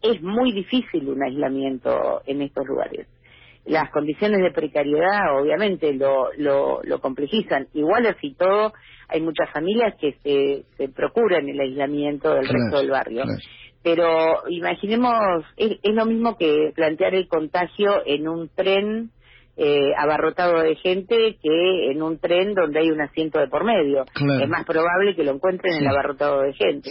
es 0.02 0.20
muy 0.20 0.52
difícil 0.52 1.08
un 1.08 1.22
aislamiento 1.22 2.20
en 2.26 2.42
estos 2.42 2.66
lugares. 2.66 3.06
Las 3.64 3.90
condiciones 3.90 4.42
de 4.42 4.50
precariedad 4.50 5.40
obviamente 5.40 5.94
lo, 5.94 6.30
lo, 6.36 6.82
lo 6.82 7.00
complejizan. 7.00 7.68
Igual 7.72 8.06
así 8.06 8.34
todo, 8.34 8.74
hay 9.08 9.20
muchas 9.20 9.50
familias 9.52 9.94
que 10.00 10.12
se, 10.22 10.64
se 10.76 10.88
procuran 10.88 11.48
el 11.48 11.60
aislamiento 11.60 12.34
del 12.34 12.48
resto 12.48 12.78
del 12.78 12.90
barrio. 12.90 13.24
Pero 13.82 14.48
imaginemos, 14.48 15.44
es, 15.56 15.78
lo 15.82 16.06
mismo 16.06 16.36
que 16.36 16.72
plantear 16.74 17.14
el 17.14 17.26
contagio 17.26 18.02
en 18.06 18.28
un 18.28 18.48
tren 18.48 19.10
eh, 19.56 19.92
abarrotado 19.98 20.62
de 20.62 20.76
gente 20.76 21.36
que 21.42 21.90
en 21.90 22.00
un 22.02 22.18
tren 22.18 22.54
donde 22.54 22.80
hay 22.80 22.90
un 22.90 23.00
asiento 23.00 23.40
de 23.40 23.48
por 23.48 23.64
medio. 23.64 24.04
Es 24.14 24.48
más 24.48 24.64
probable 24.64 25.16
que 25.16 25.24
lo 25.24 25.32
encuentren 25.32 25.74
en 25.74 25.80
el 25.82 25.88
abarrotado 25.88 26.42
de 26.42 26.52
gente. 26.54 26.90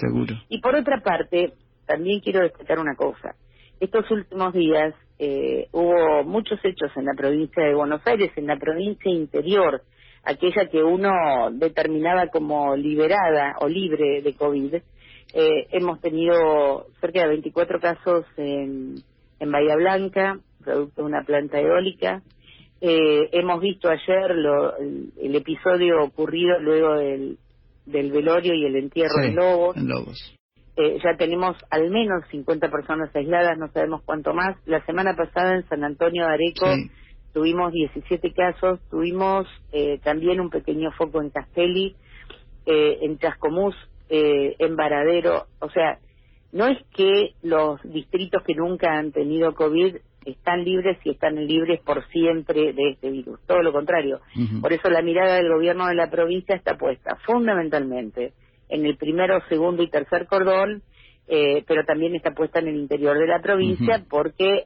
Y 0.49 0.59
por 0.59 0.75
otra 0.75 1.01
parte, 1.01 1.53
también 1.85 2.19
quiero 2.19 2.41
destacar 2.41 2.79
una 2.79 2.95
cosa. 2.95 3.35
Estos 3.79 4.09
últimos 4.11 4.53
días 4.53 4.93
eh, 5.17 5.67
hubo 5.71 6.23
muchos 6.23 6.59
hechos 6.63 6.91
en 6.95 7.05
la 7.05 7.13
provincia 7.15 7.63
de 7.63 7.73
Buenos 7.73 8.01
Aires, 8.05 8.31
en 8.35 8.47
la 8.47 8.57
provincia 8.57 9.11
interior, 9.11 9.81
aquella 10.23 10.69
que 10.69 10.83
uno 10.83 11.51
determinaba 11.51 12.27
como 12.27 12.75
liberada 12.75 13.55
o 13.59 13.67
libre 13.67 14.21
de 14.21 14.33
COVID, 14.33 14.75
eh, 15.33 15.67
hemos 15.71 15.99
tenido 16.01 16.87
cerca 16.99 17.21
de 17.21 17.29
24 17.29 17.79
casos 17.79 18.25
en, 18.37 18.95
en 19.39 19.51
Bahía 19.51 19.75
Blanca, 19.75 20.39
producto 20.63 21.01
de 21.01 21.07
una 21.07 21.23
planta 21.23 21.59
eólica. 21.59 22.21
Eh, 22.81 23.29
hemos 23.31 23.61
visto 23.61 23.89
ayer 23.89 24.35
lo, 24.35 24.75
el, 24.77 25.35
episodio 25.35 26.03
ocurrido 26.03 26.59
luego 26.59 26.95
del, 26.95 27.37
del 27.85 28.11
velorio 28.11 28.53
y 28.53 28.65
el 28.65 28.75
entierro 28.75 29.21
de 29.21 29.31
Lobos. 29.31 29.77
Lobos. 29.77 30.37
Eh, 30.75 30.97
ya 31.03 31.15
tenemos 31.17 31.55
al 31.69 31.89
menos 31.89 32.23
50 32.31 32.69
personas 32.69 33.15
aisladas, 33.15 33.57
no 33.57 33.67
sabemos 33.71 34.01
cuánto 34.03 34.33
más. 34.33 34.57
La 34.65 34.83
semana 34.85 35.15
pasada 35.15 35.55
en 35.55 35.67
San 35.67 35.83
Antonio 35.83 36.25
de 36.25 36.33
Areco 36.33 36.65
tuvimos 37.33 37.71
17 37.71 38.33
casos, 38.33 38.79
tuvimos 38.89 39.47
eh, 39.71 39.99
también 40.03 40.39
un 40.39 40.49
pequeño 40.49 40.91
foco 40.91 41.21
en 41.21 41.29
Castelli, 41.29 41.95
eh, 42.65 42.99
en 43.01 43.17
Chascomús, 43.17 43.75
eh, 44.09 44.55
en 44.59 44.75
Varadero, 44.75 45.45
o 45.59 45.69
sea, 45.69 45.99
no 46.51 46.67
es 46.67 46.77
que 46.95 47.33
los 47.41 47.81
distritos 47.83 48.43
que 48.43 48.55
nunca 48.55 48.97
han 48.97 49.11
tenido 49.11 49.55
COVID 49.55 49.95
están 50.25 50.65
libres 50.65 50.97
y 51.05 51.11
están 51.11 51.35
libres 51.47 51.79
por 51.81 52.05
siempre 52.09 52.73
de 52.73 52.89
este 52.91 53.09
virus, 53.09 53.39
todo 53.47 53.63
lo 53.63 53.71
contrario. 53.71 54.19
Por 54.59 54.73
eso 54.73 54.89
la 54.89 55.01
mirada 55.01 55.35
del 55.35 55.49
gobierno 55.49 55.87
de 55.87 55.95
la 55.95 56.11
provincia 56.11 56.55
está 56.55 56.77
puesta 56.77 57.15
fundamentalmente 57.25 58.33
en 58.67 58.85
el 58.85 58.97
primero, 58.97 59.39
segundo 59.47 59.81
y 59.81 59.89
tercer 59.89 60.27
cordón, 60.27 60.83
pero 61.25 61.85
también 61.85 62.15
está 62.15 62.31
puesta 62.31 62.59
en 62.59 62.67
el 62.67 62.75
interior 62.75 63.17
de 63.17 63.27
la 63.27 63.41
provincia 63.41 64.03
porque 64.09 64.65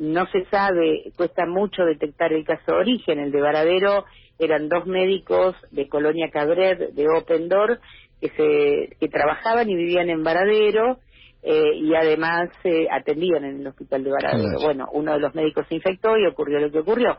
no 0.00 0.26
se 0.28 0.46
sabe, 0.46 1.12
cuesta 1.14 1.44
mucho 1.46 1.84
detectar 1.84 2.32
el 2.32 2.44
caso 2.44 2.72
de 2.72 2.78
origen. 2.78 3.18
El 3.18 3.30
de 3.30 3.40
Varadero 3.40 4.06
eran 4.38 4.68
dos 4.70 4.86
médicos 4.86 5.54
de 5.70 5.88
Colonia 5.88 6.30
Cabret, 6.32 6.94
de 6.94 7.06
Open 7.06 7.50
Door, 7.50 7.80
que, 8.18 8.28
se, 8.30 8.96
que 8.98 9.08
trabajaban 9.08 9.68
y 9.68 9.76
vivían 9.76 10.08
en 10.08 10.22
Varadero 10.22 10.98
eh, 11.42 11.74
y 11.74 11.94
además 11.94 12.48
se 12.62 12.88
atendían 12.90 13.44
en 13.44 13.60
el 13.60 13.66
hospital 13.66 14.02
de 14.02 14.10
Varadero. 14.10 14.58
Bueno, 14.62 14.88
uno 14.92 15.12
de 15.12 15.20
los 15.20 15.34
médicos 15.34 15.66
se 15.68 15.74
infectó 15.74 16.16
y 16.16 16.26
ocurrió 16.26 16.60
lo 16.60 16.70
que 16.70 16.78
ocurrió. 16.78 17.18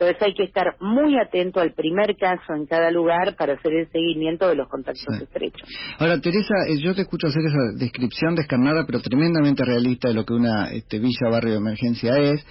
Entonces 0.00 0.22
hay 0.22 0.34
que 0.34 0.44
estar 0.44 0.76
muy 0.80 1.18
atento 1.18 1.58
al 1.58 1.72
primer 1.72 2.16
caso 2.16 2.54
en 2.54 2.66
cada 2.66 2.92
lugar 2.92 3.34
para 3.36 3.54
hacer 3.54 3.72
el 3.72 3.90
seguimiento 3.90 4.46
de 4.46 4.54
los 4.54 4.68
contactos 4.68 5.20
estrechos. 5.20 5.68
Ahora, 5.98 6.20
Teresa, 6.20 6.54
eh, 6.68 6.78
yo 6.80 6.94
te 6.94 7.02
escucho 7.02 7.26
hacer 7.26 7.42
esa 7.44 7.76
descripción 7.76 8.36
descarnada, 8.36 8.84
pero 8.86 9.00
tremendamente 9.00 9.64
realista 9.64 10.06
de 10.06 10.14
lo 10.14 10.24
que 10.24 10.34
una 10.34 10.70
este, 10.70 11.00
villa 11.00 11.28
barrio 11.28 11.52
de 11.52 11.58
emergencia 11.58 12.16
es. 12.16 12.46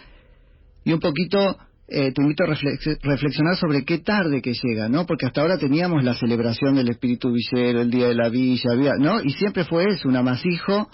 Y 0.84 0.92
un 0.92 1.00
poquito 1.00 1.56
eh, 1.88 2.12
te 2.12 2.22
invito 2.22 2.44
a 2.44 2.48
reflexionar 2.48 3.56
sobre 3.56 3.86
qué 3.86 4.00
tarde 4.00 4.42
que 4.42 4.52
llega, 4.52 4.90
¿no? 4.90 5.06
Porque 5.06 5.26
hasta 5.26 5.40
ahora 5.40 5.58
teníamos 5.58 6.04
la 6.04 6.16
celebración 6.16 6.76
del 6.76 6.90
espíritu 6.90 7.32
villero, 7.32 7.80
el 7.80 7.90
día 7.90 8.10
de 8.10 8.16
la 8.16 8.28
villa, 8.28 8.72
¿no? 9.00 9.22
Y 9.24 9.30
siempre 9.32 9.64
fue 9.64 9.86
eso, 9.86 10.10
un 10.10 10.18
amasijo 10.18 10.90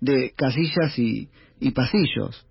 de 0.00 0.32
casillas 0.36 0.96
y, 0.96 1.28
y 1.58 1.72
pasillos. 1.72 2.47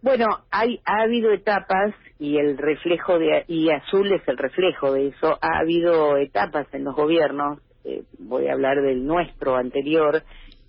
Bueno, 0.00 0.26
hay, 0.50 0.80
ha 0.84 1.02
habido 1.02 1.32
etapas 1.32 1.92
y 2.20 2.38
el 2.38 2.56
reflejo 2.56 3.18
de 3.18 3.44
y 3.48 3.70
azul 3.70 4.12
es 4.12 4.26
el 4.28 4.38
reflejo 4.38 4.92
de 4.92 5.08
eso. 5.08 5.38
Ha 5.40 5.58
habido 5.60 6.16
etapas 6.16 6.66
en 6.72 6.84
los 6.84 6.94
gobiernos, 6.94 7.60
eh, 7.84 8.02
voy 8.18 8.46
a 8.46 8.52
hablar 8.52 8.80
del 8.80 9.04
nuestro 9.04 9.56
anterior, 9.56 10.22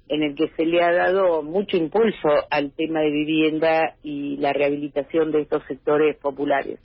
en 0.07 0.24
el 0.24 0.36
que 0.36 0.50
se 0.57 0.65
le 0.65 0.81
ha 0.81 0.91
dado 0.91 1.43
mucho 1.43 1.77
impulso 1.77 2.29
al 2.50 2.71
tema 2.71 3.01
de 3.01 3.12
vivienda 3.12 3.95
y 4.01 4.38
la 4.38 4.51
rehabilitación 4.51 5.31
de 5.31 5.41
estos 5.41 5.63
sectores 5.67 6.17
populares. 6.17 6.79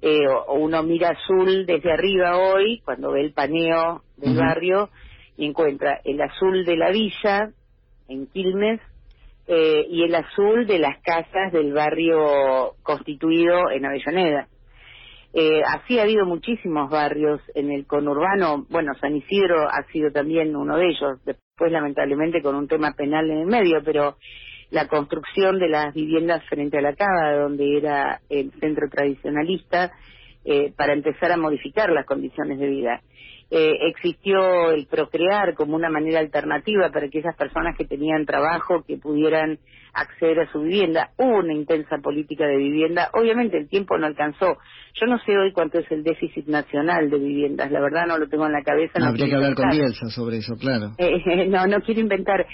Eh, 0.00 0.26
uno 0.48 0.82
mira 0.82 1.10
azul 1.10 1.66
desde 1.66 1.92
arriba 1.92 2.38
hoy, 2.38 2.80
cuando 2.84 3.12
ve 3.12 3.20
el 3.20 3.32
paneo 3.32 4.02
del 4.16 4.36
barrio, 4.36 4.88
y 5.36 5.46
encuentra 5.46 6.00
el 6.04 6.20
azul 6.20 6.64
de 6.64 6.76
la 6.76 6.90
villa 6.90 7.50
en 8.08 8.26
Quilmes 8.28 8.80
eh, 9.46 9.86
y 9.88 10.02
el 10.02 10.14
azul 10.14 10.66
de 10.66 10.78
las 10.78 11.00
casas 11.02 11.52
del 11.52 11.72
barrio 11.72 12.74
constituido 12.82 13.70
en 13.70 13.84
Avellaneda. 13.84 14.48
Eh, 15.36 15.62
así 15.66 15.98
ha 15.98 16.02
habido 16.02 16.24
muchísimos 16.24 16.88
barrios 16.88 17.40
en 17.56 17.72
el 17.72 17.86
conurbano, 17.86 18.66
bueno, 18.70 18.94
San 19.00 19.16
Isidro 19.16 19.68
ha 19.68 19.82
sido 19.92 20.12
también 20.12 20.54
uno 20.54 20.76
de 20.76 20.86
ellos, 20.86 21.24
después 21.24 21.72
lamentablemente 21.72 22.40
con 22.40 22.54
un 22.54 22.68
tema 22.68 22.92
penal 22.92 23.28
en 23.28 23.38
el 23.38 23.46
medio, 23.46 23.82
pero 23.84 24.16
la 24.70 24.86
construcción 24.86 25.58
de 25.58 25.68
las 25.68 25.92
viviendas 25.92 26.44
frente 26.48 26.78
a 26.78 26.82
la 26.82 26.94
cava, 26.94 27.32
donde 27.34 27.78
era 27.78 28.20
el 28.28 28.52
centro 28.60 28.88
tradicionalista, 28.88 29.90
eh, 30.44 30.72
para 30.76 30.92
empezar 30.92 31.32
a 31.32 31.36
modificar 31.36 31.90
las 31.90 32.06
condiciones 32.06 32.58
de 32.58 32.68
vida. 32.68 33.00
Eh, 33.56 33.86
existió 33.88 34.72
el 34.72 34.88
procrear 34.88 35.54
como 35.54 35.76
una 35.76 35.88
manera 35.88 36.18
alternativa 36.18 36.90
para 36.90 37.08
que 37.08 37.20
esas 37.20 37.36
personas 37.36 37.76
que 37.78 37.84
tenían 37.84 38.26
trabajo 38.26 38.82
que 38.84 38.96
pudieran 38.96 39.60
acceder 39.92 40.40
a 40.40 40.50
su 40.50 40.62
vivienda. 40.62 41.10
Hubo 41.16 41.38
una 41.38 41.54
intensa 41.54 41.98
política 41.98 42.48
de 42.48 42.56
vivienda. 42.56 43.10
Obviamente 43.12 43.56
el 43.56 43.68
tiempo 43.68 43.96
no 43.96 44.06
alcanzó. 44.06 44.56
Yo 45.00 45.06
no 45.06 45.20
sé 45.20 45.38
hoy 45.38 45.52
cuánto 45.52 45.78
es 45.78 45.88
el 45.92 46.02
déficit 46.02 46.48
nacional 46.48 47.08
de 47.10 47.18
viviendas. 47.20 47.70
La 47.70 47.80
verdad 47.80 48.06
no 48.08 48.18
lo 48.18 48.28
tengo 48.28 48.44
en 48.44 48.54
la 48.54 48.64
cabeza. 48.64 48.98
No 48.98 49.06
habría 49.06 49.28
que 49.28 49.36
hablar 49.36 49.54
con 49.54 49.70
Bielsa 49.70 50.08
sobre 50.08 50.38
eso, 50.38 50.56
claro. 50.56 50.90
Eh, 50.98 51.46
no, 51.48 51.64
no 51.68 51.80
quiero 51.82 52.00
inventar. 52.00 52.44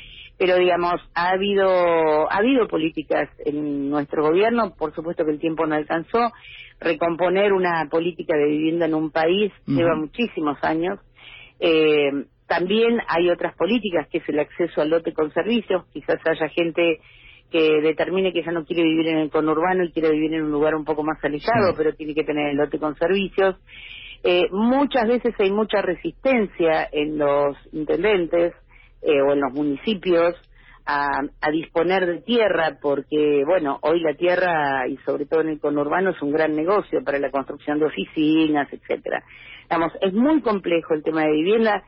Pero 0.41 0.57
digamos, 0.57 0.95
ha 1.15 1.33
habido, 1.33 2.33
ha 2.33 2.39
habido 2.39 2.67
políticas 2.67 3.29
en 3.45 3.91
nuestro 3.91 4.23
gobierno. 4.23 4.75
Por 4.75 4.95
supuesto 4.95 5.23
que 5.27 5.33
el 5.33 5.39
tiempo 5.39 5.67
no 5.67 5.75
alcanzó 5.75 6.33
recomponer 6.81 7.53
una 7.53 7.87
política 7.91 8.35
de 8.39 8.47
vivienda 8.47 8.87
en 8.87 8.95
un 8.95 9.11
país 9.11 9.53
lleva 9.67 9.95
muchísimos 9.97 10.57
años. 10.63 10.99
Eh, 11.59 12.25
también 12.47 13.01
hay 13.07 13.29
otras 13.29 13.55
políticas, 13.55 14.09
que 14.09 14.17
es 14.17 14.29
el 14.31 14.39
acceso 14.39 14.81
al 14.81 14.89
lote 14.89 15.13
con 15.13 15.31
servicios. 15.35 15.85
Quizás 15.93 16.19
haya 16.27 16.49
gente 16.49 17.01
que 17.51 17.83
determine 17.83 18.33
que 18.33 18.43
ya 18.43 18.53
no 18.53 18.65
quiere 18.65 18.83
vivir 18.83 19.09
en 19.09 19.19
el 19.19 19.31
conurbano 19.31 19.85
y 19.85 19.93
quiere 19.93 20.11
vivir 20.11 20.33
en 20.33 20.45
un 20.45 20.53
lugar 20.53 20.75
un 20.75 20.87
poco 20.87 21.03
más 21.03 21.23
alejado, 21.23 21.75
pero 21.77 21.93
tiene 21.93 22.15
que 22.15 22.25
tener 22.25 22.49
el 22.49 22.57
lote 22.57 22.79
con 22.79 22.97
servicios. 22.97 23.57
Eh, 24.25 24.49
muchas 24.53 25.07
veces 25.07 25.35
hay 25.39 25.51
mucha 25.51 25.83
resistencia 25.83 26.89
en 26.91 27.19
los 27.19 27.59
intendentes 27.73 28.55
eh, 29.02 29.21
o 29.23 29.33
en 29.33 29.40
los 29.40 29.52
municipios 29.52 30.37
a, 30.87 31.50
disponer 31.52 32.07
de 32.07 32.21
tierra, 32.23 32.78
porque, 32.80 33.42
bueno, 33.47 33.78
hoy 33.83 34.00
la 34.00 34.14
tierra, 34.14 34.87
y 34.88 34.97
sobre 34.99 35.26
todo 35.26 35.40
en 35.40 35.50
el 35.50 35.61
conurbano, 35.61 36.11
es 36.11 36.23
un 36.23 36.33
gran 36.33 36.54
negocio 36.54 37.02
para 37.04 37.19
la 37.19 37.30
construcción 37.30 37.78
de 37.78 37.87
oficinas, 37.87 38.69
etcétera. 38.73 39.23
Vamos, 39.69 39.92
es 40.00 40.12
muy 40.12 40.40
complejo 40.40 40.95
el 40.95 41.02
tema 41.02 41.23
de 41.23 41.33
vivienda. 41.33 41.85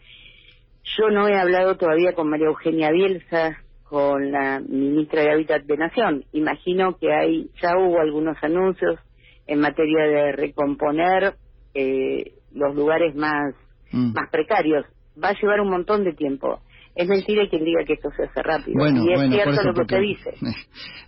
Yo 0.97 1.11
no 1.11 1.29
he 1.29 1.37
hablado 1.37 1.77
todavía 1.77 2.15
con 2.15 2.29
María 2.29 2.47
Eugenia 2.47 2.91
Bielsa, 2.91 3.59
con 3.85 4.31
la 4.31 4.61
ministra 4.61 5.23
de 5.23 5.33
Hábitat 5.33 5.65
de 5.65 5.77
Nación. 5.77 6.25
Imagino 6.33 6.97
que 6.97 7.13
hay, 7.13 7.51
ya 7.61 7.77
hubo 7.77 8.01
algunos 8.01 8.37
anuncios 8.43 8.99
en 9.47 9.61
materia 9.61 10.05
de 10.05 10.33
recomponer 10.33 11.35
eh, 11.75 12.33
los 12.53 12.75
lugares 12.75 13.15
más, 13.15 13.55
mm. 13.91 14.13
más 14.15 14.31
precarios. 14.31 14.87
Va 15.23 15.31
a 15.31 15.41
llevar 15.41 15.61
un 15.61 15.71
montón 15.71 16.05
de 16.05 16.15
tiempo 16.15 16.61
es 16.95 17.09
mentira 17.09 17.49
quien 17.49 17.65
diga 17.65 17.85
que 17.87 17.95
esto 17.95 18.11
se 18.17 18.25
hace 18.25 18.43
rápido. 18.43 18.79
Bueno, 18.79 19.05
y 19.05 19.13
es 19.13 19.31
cierto 19.31 19.63
lo 19.63 19.75
que 19.75 19.81
usted 19.81 20.01
dice. 20.01 20.31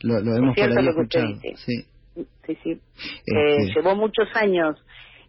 Lo, 0.02 0.18
hemos 0.18 0.50
es 0.50 0.54
cierto 0.54 0.82
lo 0.82 0.94
que 0.94 1.00
usted 1.00 1.24
dice. 1.26 1.54
Sí, 1.56 1.86
sí. 2.46 2.58
sí. 2.62 2.70
Eh, 2.70 3.56
este. 3.58 3.74
llevó 3.74 3.94
muchos 3.96 4.28
años. 4.34 4.76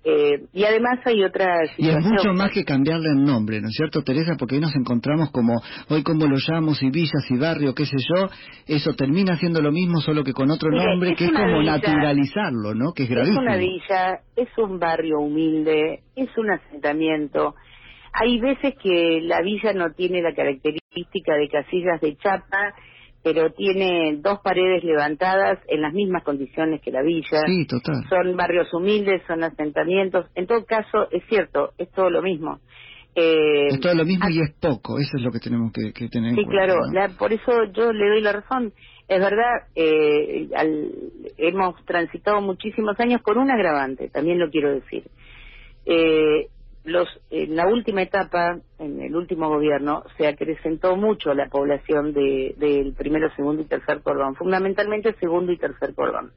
Eh, 0.08 0.46
y 0.54 0.64
además 0.64 1.00
hay 1.04 1.24
otras 1.24 1.72
Y 1.80 1.90
es 1.90 2.00
mucho 2.00 2.32
más 2.32 2.52
que 2.52 2.64
cambiarle 2.64 3.10
el 3.10 3.24
nombre, 3.26 3.60
¿no 3.60 3.70
es 3.70 3.74
cierto, 3.74 4.04
Teresa? 4.04 4.36
Porque 4.38 4.54
ahí 4.54 4.62
nos 4.62 4.76
encontramos 4.76 5.32
como, 5.32 5.60
hoy 5.90 6.04
como 6.04 6.28
lo 6.28 6.38
llamamos, 6.38 6.84
y 6.84 6.92
villas 6.92 7.26
y 7.28 7.38
barrio, 7.40 7.74
qué 7.74 7.86
sé 7.86 7.98
yo, 7.98 8.30
eso 8.68 8.94
termina 8.94 9.36
siendo 9.38 9.64
lo 9.64 9.72
mismo, 9.72 10.02
solo 10.02 10.24
que 10.24 10.32
con 10.32 10.52
otro 10.52 10.70
nombre, 10.70 11.16
que 11.16 11.26
es 11.26 11.32
como 11.32 11.64
naturalizarlo, 11.64 12.76
¿no? 12.76 12.94
Que 12.94 13.04
es 13.04 13.10
gravísimo. 13.10 13.42
Es 13.42 13.48
una 13.48 13.58
villa, 13.58 14.20
es 14.36 14.50
un 14.60 14.78
barrio 14.78 15.22
humilde, 15.22 16.02
es 16.16 16.30
un 16.38 16.52
asentamiento, 16.52 17.56
hay 18.20 18.40
veces 18.40 18.76
que 18.82 19.20
la 19.22 19.42
villa 19.42 19.74
no 19.74 19.92
tiene 19.94 20.22
la 20.22 20.34
característica 20.34 21.36
de 21.36 21.50
casillas 21.50 22.00
de 22.02 22.16
chapa, 22.18 22.74
pero 23.24 23.52
tiene 23.52 24.18
dos 24.18 24.40
paredes 24.44 24.84
levantadas 24.84 25.60
en 25.68 25.82
las 25.82 25.94
mismas 25.94 26.24
condiciones 26.24 26.82
que 26.82 26.92
la 26.92 27.02
villa. 27.02 27.42
Sí, 27.46 27.66
total. 27.66 28.04
Son 28.08 28.38
barrios 28.38 28.72
humildes, 28.74 29.24
son 29.28 29.44
asentamientos. 29.44 30.28
En 30.36 30.46
todo 30.48 30.64
caso, 30.66 31.10
es 31.12 31.24
cierto, 31.28 31.72
es 31.78 31.90
todo 31.92 32.10
lo 32.10 32.22
mismo. 32.22 32.60
Eh, 33.16 33.68
es 33.70 33.80
todo 33.80 33.96
lo 33.96 34.06
mismo 34.06 34.30
y 34.30 34.42
es 34.42 34.52
poco, 34.60 35.00
eso 35.00 35.16
es 35.16 35.24
lo 35.24 35.32
que 35.32 35.40
tenemos 35.40 35.72
que, 35.72 35.92
tener 36.10 36.32
en 36.32 36.36
sí, 36.36 36.46
claro, 36.46 36.76
por 37.18 37.32
eso 37.32 37.64
yo 37.74 37.94
le 37.94 38.10
doy 38.10 38.22
la 38.22 38.34
razón. 38.34 38.74
Es 39.08 39.20
verdad, 39.20 39.68
eh, 39.76 40.50
hemos 41.38 41.84
transitado 41.86 42.42
muchísimos 42.42 43.00
años 43.00 43.22
con 43.22 43.38
un 43.38 43.50
agravante, 43.50 44.10
también 44.10 44.38
lo 44.38 44.50
quiero 44.50 44.74
decir. 44.74 45.06
Eh, 45.86 46.48
los, 46.86 47.08
en 47.30 47.56
la 47.56 47.68
última 47.68 48.04
etapa, 48.04 48.58
en 48.80 49.02
el 49.02 49.16
último 49.16 49.50
gobierno, 49.50 50.04
se 50.18 50.28
acrecentó 50.28 50.96
mucho 50.96 51.34
la 51.34 51.48
población 51.48 52.14
del 52.14 52.56
de, 52.58 52.94
primero, 52.98 53.30
segundo 53.36 53.62
y 53.64 53.66
tercer 53.66 54.02
cordón, 54.02 54.36
fundamentalmente 54.36 55.14
segundo 55.20 55.52
y 55.52 55.58
tercer 55.58 55.94
cordón. 55.96 56.32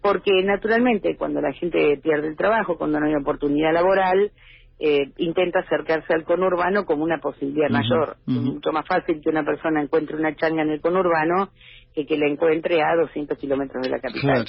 Porque 0.00 0.42
naturalmente 0.44 1.16
cuando 1.16 1.40
la 1.40 1.52
gente 1.52 1.98
pierde 2.02 2.28
el 2.28 2.36
trabajo, 2.36 2.76
cuando 2.76 3.00
no 3.00 3.06
hay 3.06 3.14
oportunidad 3.14 3.72
laboral, 3.72 4.30
eh, 4.78 5.10
intenta 5.18 5.60
acercarse 5.60 6.12
al 6.12 6.24
conurbano 6.24 6.84
como 6.84 7.04
una 7.04 7.18
posibilidad 7.18 7.70
mayor. 7.70 8.16
Es 8.26 8.34
mucho 8.34 8.70
más 8.72 8.86
fácil 8.86 9.20
que 9.22 9.30
una 9.30 9.44
persona 9.44 9.80
encuentre 9.82 10.16
una 10.16 10.34
changa 10.34 10.62
en 10.62 10.70
el 10.70 10.80
conurbano 10.80 11.50
que 11.94 12.04
que 12.06 12.18
la 12.18 12.26
encuentre 12.26 12.82
a 12.82 12.96
200 12.96 13.38
kilómetros 13.38 13.82
de 13.82 13.88
la 13.88 14.00
capital. 14.00 14.44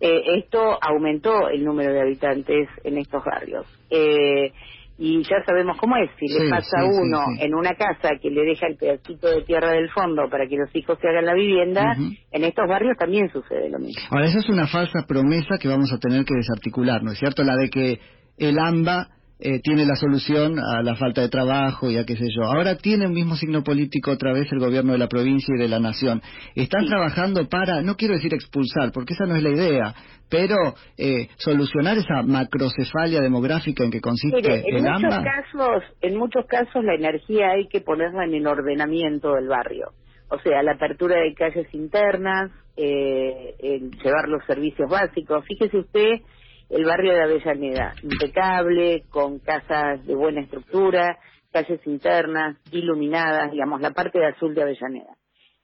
Eh, 0.00 0.38
esto 0.38 0.78
aumentó 0.80 1.48
el 1.48 1.64
número 1.64 1.92
de 1.92 2.02
habitantes 2.02 2.68
en 2.84 2.98
estos 2.98 3.24
barrios. 3.24 3.66
Eh, 3.90 4.52
y 4.98 5.22
ya 5.24 5.44
sabemos 5.44 5.76
cómo 5.78 5.96
es, 5.98 6.10
si 6.18 6.26
le 6.26 6.48
pasa 6.48 6.80
a 6.80 6.84
uno 6.84 7.18
en 7.38 7.54
una 7.54 7.74
casa 7.74 8.16
que 8.20 8.30
le 8.30 8.44
deja 8.44 8.66
el 8.66 8.76
pedacito 8.76 9.28
de 9.28 9.42
tierra 9.42 9.72
del 9.72 9.90
fondo 9.90 10.28
para 10.30 10.46
que 10.46 10.56
los 10.56 10.74
hijos 10.74 10.98
se 11.00 11.08
hagan 11.08 11.26
la 11.26 11.34
vivienda, 11.34 11.94
en 12.32 12.44
estos 12.44 12.66
barrios 12.66 12.96
también 12.98 13.28
sucede 13.30 13.68
lo 13.68 13.78
mismo. 13.78 14.02
Ahora, 14.10 14.24
esa 14.24 14.38
es 14.38 14.48
una 14.48 14.66
falsa 14.66 15.04
promesa 15.06 15.58
que 15.60 15.68
vamos 15.68 15.92
a 15.92 15.98
tener 15.98 16.24
que 16.24 16.34
desarticular, 16.34 17.02
¿no 17.02 17.12
es 17.12 17.18
cierto? 17.18 17.42
La 17.44 17.56
de 17.56 17.68
que 17.68 18.00
el 18.38 18.58
AMBA 18.58 19.08
eh, 19.38 19.60
tiene 19.60 19.84
la 19.84 19.96
solución 19.96 20.58
a 20.58 20.82
la 20.82 20.96
falta 20.96 21.20
de 21.20 21.28
trabajo 21.28 21.90
y 21.90 21.98
a 21.98 22.04
qué 22.04 22.16
sé 22.16 22.26
yo. 22.34 22.44
Ahora 22.44 22.76
tiene 22.76 23.06
un 23.06 23.12
mismo 23.12 23.36
signo 23.36 23.62
político 23.62 24.12
otra 24.12 24.32
vez 24.32 24.50
el 24.50 24.58
gobierno 24.58 24.92
de 24.92 24.98
la 24.98 25.08
provincia 25.08 25.54
y 25.54 25.60
de 25.60 25.68
la 25.68 25.78
nación. 25.78 26.22
Están 26.54 26.86
trabajando 26.86 27.46
para, 27.46 27.82
no 27.82 27.96
quiero 27.96 28.14
decir 28.14 28.32
expulsar, 28.32 28.92
porque 28.92 29.12
esa 29.12 29.26
no 29.26 29.36
es 29.36 29.42
la 29.42 29.50
idea, 29.50 29.94
pero 30.30 30.56
eh, 30.96 31.28
solucionar 31.36 31.98
esa 31.98 32.22
macrocefalia 32.22 33.20
demográfica 33.20 33.84
en 33.84 33.90
que 33.90 34.00
consiste 34.00 34.38
en 34.38 34.86
el 34.86 34.92
muchos 34.92 35.18
Casos, 35.18 35.82
en 36.00 36.16
muchos 36.16 36.46
casos 36.46 36.82
la 36.82 36.94
energía 36.94 37.50
hay 37.50 37.68
que 37.68 37.82
ponerla 37.82 38.24
en 38.24 38.34
el 38.34 38.46
ordenamiento 38.46 39.34
del 39.34 39.48
barrio. 39.48 39.92
O 40.28 40.38
sea, 40.40 40.62
la 40.62 40.72
apertura 40.72 41.16
de 41.20 41.34
calles 41.34 41.72
internas, 41.72 42.50
eh, 42.76 43.54
llevar 44.02 44.28
los 44.28 44.44
servicios 44.46 44.90
básicos. 44.90 45.44
Fíjese 45.46 45.78
usted 45.78 46.20
el 46.68 46.84
barrio 46.84 47.12
de 47.12 47.22
Avellaneda, 47.22 47.94
impecable, 48.02 49.04
con 49.10 49.38
casas 49.38 50.04
de 50.06 50.14
buena 50.14 50.40
estructura, 50.40 51.18
calles 51.52 51.80
internas, 51.86 52.56
iluminadas, 52.72 53.52
digamos, 53.52 53.80
la 53.80 53.92
parte 53.92 54.18
de 54.18 54.26
azul 54.26 54.54
de 54.54 54.62
Avellaneda. 54.62 55.16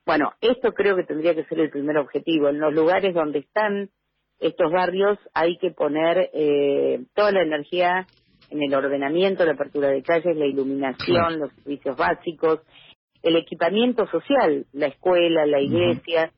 Bueno, 0.06 0.32
esto 0.40 0.72
creo 0.72 0.96
que 0.96 1.04
tendría 1.04 1.34
que 1.34 1.44
ser 1.44 1.60
el 1.60 1.70
primer 1.70 1.98
objetivo. 1.98 2.48
En 2.48 2.60
los 2.60 2.72
lugares 2.72 3.14
donde 3.14 3.40
están 3.40 3.90
estos 4.38 4.72
barrios 4.72 5.18
hay 5.34 5.56
que 5.58 5.70
poner 5.70 6.30
eh, 6.32 7.04
toda 7.14 7.30
la 7.30 7.42
energía 7.42 8.06
en 8.50 8.62
el 8.62 8.74
ordenamiento, 8.74 9.44
la 9.44 9.52
apertura 9.52 9.88
de 9.88 10.02
calles, 10.02 10.36
la 10.36 10.46
iluminación, 10.46 11.38
los 11.38 11.52
servicios 11.54 11.96
básicos, 11.96 12.60
el 13.22 13.36
equipamiento 13.36 14.06
social, 14.06 14.66
la 14.72 14.86
escuela, 14.88 15.46
la 15.46 15.60
iglesia, 15.60 16.32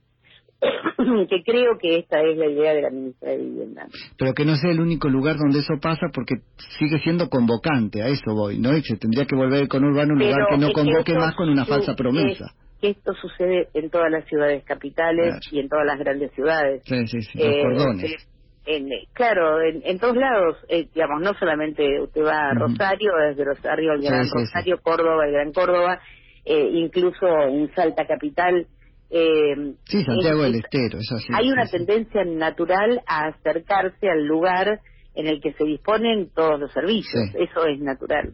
que 1.28 1.42
creo 1.44 1.78
que 1.78 1.98
esta 1.98 2.20
es 2.22 2.36
la 2.36 2.46
idea 2.46 2.74
de 2.74 2.82
la 2.82 2.90
ministra 2.90 3.30
de 3.30 3.38
Vivienda. 3.38 3.86
Pero 4.18 4.32
que 4.32 4.44
no 4.44 4.56
sea 4.56 4.70
el 4.70 4.80
único 4.80 5.08
lugar 5.08 5.36
donde 5.36 5.58
eso 5.58 5.74
pasa 5.80 6.06
porque 6.12 6.36
sigue 6.78 6.98
siendo 7.00 7.28
convocante, 7.28 8.02
a 8.02 8.08
eso 8.08 8.34
voy, 8.34 8.58
¿no? 8.58 8.76
Y 8.76 8.82
se 8.82 8.96
tendría 8.96 9.26
que 9.26 9.36
volver 9.36 9.68
con 9.68 9.84
Urbano 9.84 10.14
un 10.14 10.20
lugar 10.20 10.46
que 10.50 10.58
no 10.58 10.72
convoque 10.72 11.14
más 11.14 11.34
con 11.34 11.48
una 11.48 11.64
falsa 11.64 11.94
promesa. 11.94 12.46
Que, 12.80 12.90
esto 12.90 13.14
sucede 13.14 13.68
en 13.72 13.88
todas 13.88 14.10
las 14.10 14.26
ciudades 14.26 14.62
capitales 14.64 15.36
y 15.50 15.58
en 15.58 15.70
todas 15.70 15.86
las 15.86 15.98
grandes 15.98 16.30
ciudades. 16.32 16.82
Sí, 16.84 17.06
sí, 17.06 17.22
sí, 17.22 17.38
los 17.38 17.46
eh, 17.46 17.62
cordones. 17.62 18.28
En, 18.66 18.88
claro, 19.12 19.60
en, 19.62 19.98
todos 19.98 20.16
lados, 20.16 20.56
eh, 20.68 20.86
digamos, 20.94 21.20
no 21.22 21.34
solamente 21.34 22.00
usted 22.00 22.22
va 22.22 22.48
a 22.48 22.54
Rosario, 22.54 23.12
desde 23.28 23.44
Rosario 23.44 23.92
al 23.92 24.00
Gran 24.00 24.26
Rosario, 24.30 24.80
Córdoba, 24.82 25.26
el 25.26 25.32
Gran 25.32 25.52
Córdoba, 25.52 26.00
eh, 26.46 26.70
incluso 26.72 27.26
en 27.48 27.74
Salta 27.74 28.06
Capital, 28.06 28.66
eh, 29.16 29.74
sí, 29.84 30.02
Santiago 30.02 30.42
del 30.42 30.56
Estero, 30.56 30.98
eso 30.98 31.18
sí. 31.18 31.32
Hay 31.32 31.48
una 31.48 31.66
tendencia 31.66 32.24
natural 32.24 33.00
a 33.06 33.26
acercarse 33.28 34.08
al 34.08 34.26
lugar 34.26 34.80
en 35.14 35.28
el 35.28 35.40
que 35.40 35.52
se 35.52 35.64
disponen 35.64 36.30
todos 36.34 36.58
los 36.58 36.72
servicios. 36.72 37.30
Eso 37.34 37.66
es 37.66 37.78
natural. 37.78 38.32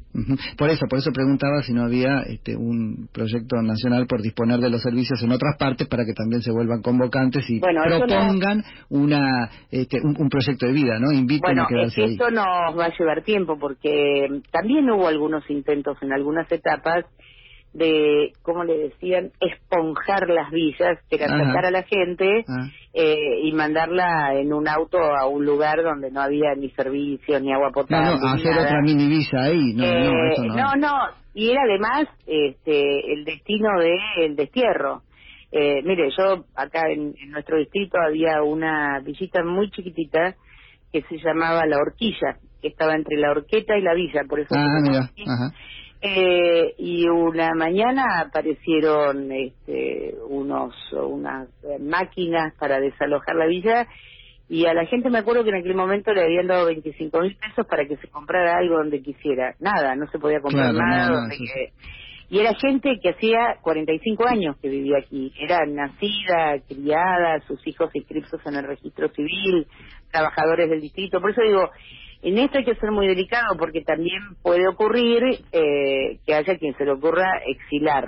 Por 0.56 0.70
eso, 0.70 0.86
por 0.88 1.00
eso 1.00 1.12
preguntaba 1.12 1.60
si 1.62 1.74
no 1.74 1.84
había 1.84 2.20
este, 2.22 2.56
un 2.56 3.10
proyecto 3.12 3.60
nacional 3.60 4.06
por 4.06 4.22
disponer 4.22 4.60
de 4.60 4.70
los 4.70 4.80
servicios 4.80 5.22
en 5.22 5.32
otras 5.32 5.58
partes 5.58 5.86
para 5.86 6.06
que 6.06 6.14
también 6.14 6.40
se 6.40 6.50
vuelvan 6.50 6.80
convocantes 6.80 7.44
y 7.50 7.60
propongan 7.60 8.64
una, 8.88 9.50
este, 9.70 10.00
un, 10.02 10.30
proyecto 10.30 10.66
de 10.66 10.72
vida, 10.72 10.98
¿no? 10.98 11.12
Inviten 11.12 11.54
bueno, 11.54 11.64
a 11.64 11.68
quedarse 11.68 12.04
esto 12.04 12.30
nos 12.30 12.46
va 12.78 12.86
a 12.86 12.98
llevar 12.98 13.22
tiempo 13.22 13.58
porque 13.58 14.40
también 14.50 14.90
hubo 14.90 15.06
algunos 15.08 15.48
intentos 15.50 15.98
en 16.00 16.14
algunas 16.14 16.50
etapas 16.50 17.04
de, 17.72 18.32
¿cómo 18.42 18.64
le 18.64 18.76
decían? 18.78 19.30
Esponjar 19.40 20.28
las 20.28 20.50
villas, 20.50 20.98
que 21.08 21.16
era 21.16 21.28
sacar 21.28 21.66
a 21.66 21.70
la 21.70 21.82
gente 21.84 22.44
ah. 22.48 22.68
eh, 22.92 23.40
y 23.42 23.52
mandarla 23.52 24.34
en 24.34 24.52
un 24.52 24.68
auto 24.68 24.98
a 24.98 25.26
un 25.28 25.44
lugar 25.44 25.82
donde 25.82 26.10
no 26.10 26.20
había 26.20 26.54
ni 26.56 26.70
servicios, 26.70 27.40
ni 27.42 27.52
agua 27.52 27.70
potable. 27.72 28.18
No, 28.18 28.18
no, 28.18 28.34
hacer 28.34 28.58
otra 28.58 28.80
mini 28.82 29.08
villa 29.08 29.42
ahí, 29.42 29.74
no, 29.74 29.84
no, 29.84 29.90
eh, 29.92 30.32
eso 30.32 30.44
no. 30.44 30.56
No, 30.56 30.76
no, 30.76 30.98
y 31.34 31.50
era 31.50 31.62
además 31.62 32.08
este, 32.26 33.12
el 33.12 33.24
destino 33.24 33.68
del 33.78 34.34
destierro. 34.34 35.02
Eh, 35.52 35.82
mire, 35.84 36.10
yo 36.16 36.44
acá 36.54 36.90
en, 36.90 37.14
nuestro 37.30 37.58
distrito 37.58 37.98
había 37.98 38.42
una 38.42 39.00
villita 39.00 39.42
muy 39.44 39.70
chiquitita 39.70 40.34
que 40.92 41.02
se 41.02 41.18
llamaba 41.18 41.66
La 41.66 41.78
Horquilla, 41.78 42.36
que 42.60 42.68
estaba 42.68 42.94
entre 42.94 43.16
la 43.16 43.30
Horqueta 43.30 43.76
y 43.76 43.82
la 43.82 43.94
Villa, 43.94 44.22
por 44.28 44.40
eso. 44.40 44.54
Ah, 44.56 44.80
mira. 44.82 45.10
Eh, 46.02 46.74
y 46.78 47.06
una 47.08 47.54
mañana 47.54 48.20
aparecieron 48.20 49.30
este, 49.32 50.14
unos 50.28 50.74
unas 50.92 51.48
máquinas 51.78 52.54
para 52.58 52.80
desalojar 52.80 53.36
la 53.36 53.46
villa 53.46 53.86
y 54.50 54.66
a 54.66 54.74
la 54.74 54.84
gente 54.84 55.10
me 55.10 55.18
acuerdo 55.18 55.44
que 55.44 55.50
en 55.50 55.60
aquel 55.60 55.76
momento 55.76 56.12
le 56.12 56.24
habían 56.24 56.48
dado 56.48 56.66
25 56.66 57.20
mil 57.20 57.36
pesos 57.36 57.64
para 57.68 57.86
que 57.86 57.96
se 57.98 58.08
comprara 58.08 58.56
algo 58.58 58.78
donde 58.78 59.00
quisiera. 59.00 59.54
Nada, 59.60 59.94
no 59.94 60.08
se 60.10 60.18
podía 60.18 60.40
comprar 60.40 60.74
nada. 60.74 61.28
Y 62.28 62.40
era 62.40 62.52
gente 62.54 62.98
que 63.00 63.10
hacía 63.10 63.58
45 63.62 64.26
años 64.26 64.56
que 64.60 64.68
vivía 64.68 64.98
aquí. 64.98 65.32
Era 65.38 65.64
nacida, 65.66 66.58
criada, 66.68 67.38
sus 67.46 67.64
hijos 67.64 67.94
inscritos 67.94 68.40
en 68.44 68.56
el 68.56 68.64
registro 68.64 69.08
civil, 69.10 69.68
trabajadores 70.10 70.68
del 70.68 70.80
distrito. 70.80 71.20
Por 71.20 71.30
eso 71.30 71.42
digo, 71.42 71.70
en 72.22 72.38
esto 72.38 72.58
hay 72.58 72.64
que 72.64 72.74
ser 72.74 72.90
muy 72.90 73.06
delicado 73.06 73.56
porque 73.58 73.82
también 73.82 74.20
puede 74.42 74.68
ocurrir 74.68 75.22
eh, 75.52 76.18
que 76.26 76.34
haya 76.34 76.58
quien 76.58 76.76
se 76.76 76.84
le 76.84 76.92
ocurra 76.92 77.30
exilar. 77.46 78.04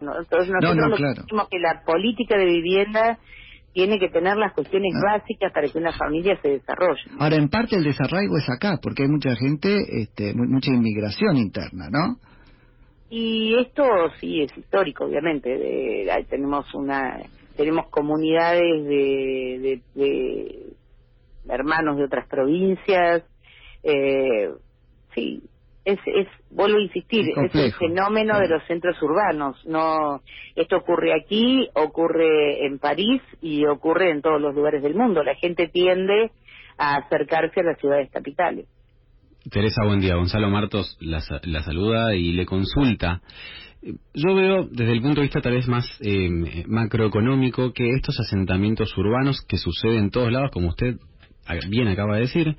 Entonces 0.00 0.50
nosotros 0.50 1.00
decimos 1.16 1.48
que 1.48 1.58
la 1.60 1.82
política 1.84 2.36
de 2.36 2.46
vivienda 2.46 3.18
tiene 3.72 3.98
que 3.98 4.08
tener 4.08 4.36
las 4.36 4.52
cuestiones 4.52 4.92
ah. 4.96 5.18
básicas 5.18 5.52
para 5.52 5.68
que 5.68 5.78
una 5.78 5.92
familia 5.92 6.36
se 6.42 6.50
desarrolle. 6.50 7.02
Ahora, 7.18 7.36
en 7.36 7.48
parte 7.48 7.76
el 7.76 7.84
desarraigo 7.84 8.36
es 8.36 8.48
acá, 8.50 8.78
porque 8.82 9.04
hay 9.04 9.08
mucha 9.08 9.34
gente, 9.36 9.78
este, 10.02 10.34
mucha 10.34 10.72
inmigración 10.72 11.36
interna, 11.36 11.88
¿no? 11.90 12.16
Y 13.08 13.54
esto 13.58 13.84
sí 14.20 14.42
es 14.42 14.56
histórico, 14.56 15.04
obviamente. 15.04 15.48
De, 15.48 16.26
tenemos 16.28 16.66
una, 16.74 17.20
tenemos 17.56 17.88
comunidades 17.90 18.84
de, 18.84 19.80
de 19.94 20.72
hermanos 21.48 21.96
de 21.96 22.04
otras 22.04 22.26
provincias, 22.28 23.22
eh, 23.82 24.50
sí, 25.14 25.42
es, 25.84 25.98
es, 26.06 26.28
vuelvo 26.50 26.78
a 26.78 26.82
insistir, 26.82 27.24
es, 27.28 27.54
el 27.54 27.72
fenómeno 27.72 28.38
de 28.38 28.48
los 28.48 28.64
centros 28.66 29.00
urbanos. 29.02 29.56
No, 29.66 30.20
esto 30.54 30.76
ocurre 30.76 31.12
aquí, 31.14 31.68
ocurre 31.74 32.66
en 32.66 32.78
París 32.78 33.20
y 33.40 33.66
ocurre 33.66 34.10
en 34.10 34.22
todos 34.22 34.40
los 34.40 34.54
lugares 34.54 34.82
del 34.82 34.94
mundo. 34.94 35.22
La 35.22 35.34
gente 35.34 35.68
tiende 35.68 36.30
a 36.78 36.96
acercarse 36.96 37.60
a 37.60 37.64
las 37.64 37.78
ciudades 37.78 38.10
capitales. 38.10 38.66
Teresa, 39.50 39.84
buen 39.84 40.00
día. 40.00 40.14
Gonzalo 40.14 40.48
Martos 40.50 40.96
la, 41.00 41.20
la 41.42 41.62
saluda 41.62 42.14
y 42.14 42.32
le 42.32 42.46
consulta. 42.46 43.20
Yo 44.14 44.34
veo 44.36 44.68
desde 44.70 44.92
el 44.92 45.02
punto 45.02 45.20
de 45.20 45.26
vista 45.26 45.40
tal 45.40 45.54
vez 45.54 45.66
más 45.66 45.84
eh, 46.00 46.64
macroeconómico 46.68 47.72
que 47.72 47.90
estos 47.90 48.20
asentamientos 48.20 48.96
urbanos 48.96 49.44
que 49.48 49.56
suceden 49.56 50.04
en 50.04 50.10
todos 50.10 50.30
lados, 50.30 50.52
como 50.52 50.68
usted 50.68 50.98
bien 51.68 51.88
acaba 51.88 52.14
de 52.14 52.20
decir, 52.20 52.56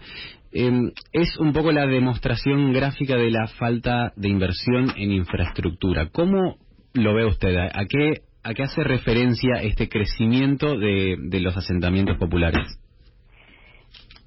Em, 0.56 0.92
es 1.12 1.36
un 1.40 1.52
poco 1.52 1.72
la 1.72 1.88
demostración 1.88 2.74
gráfica 2.74 3.16
de 3.16 3.32
la 3.32 3.48
falta 3.48 4.14
de 4.16 4.30
inversión 4.30 4.92
en 4.96 5.12
infraestructura. 5.12 6.10
¿Cómo 6.12 6.58
lo 6.94 7.16
ve 7.16 7.26
usted? 7.26 7.58
¿A 7.58 7.86
qué, 7.90 8.22
a 8.44 8.54
qué 8.54 8.62
hace 8.62 8.84
referencia 8.84 9.64
este 9.64 9.90
crecimiento 9.90 10.78
de, 10.78 11.18
los 11.42 11.58
asentamientos 11.58 12.20
populares? 12.20 12.68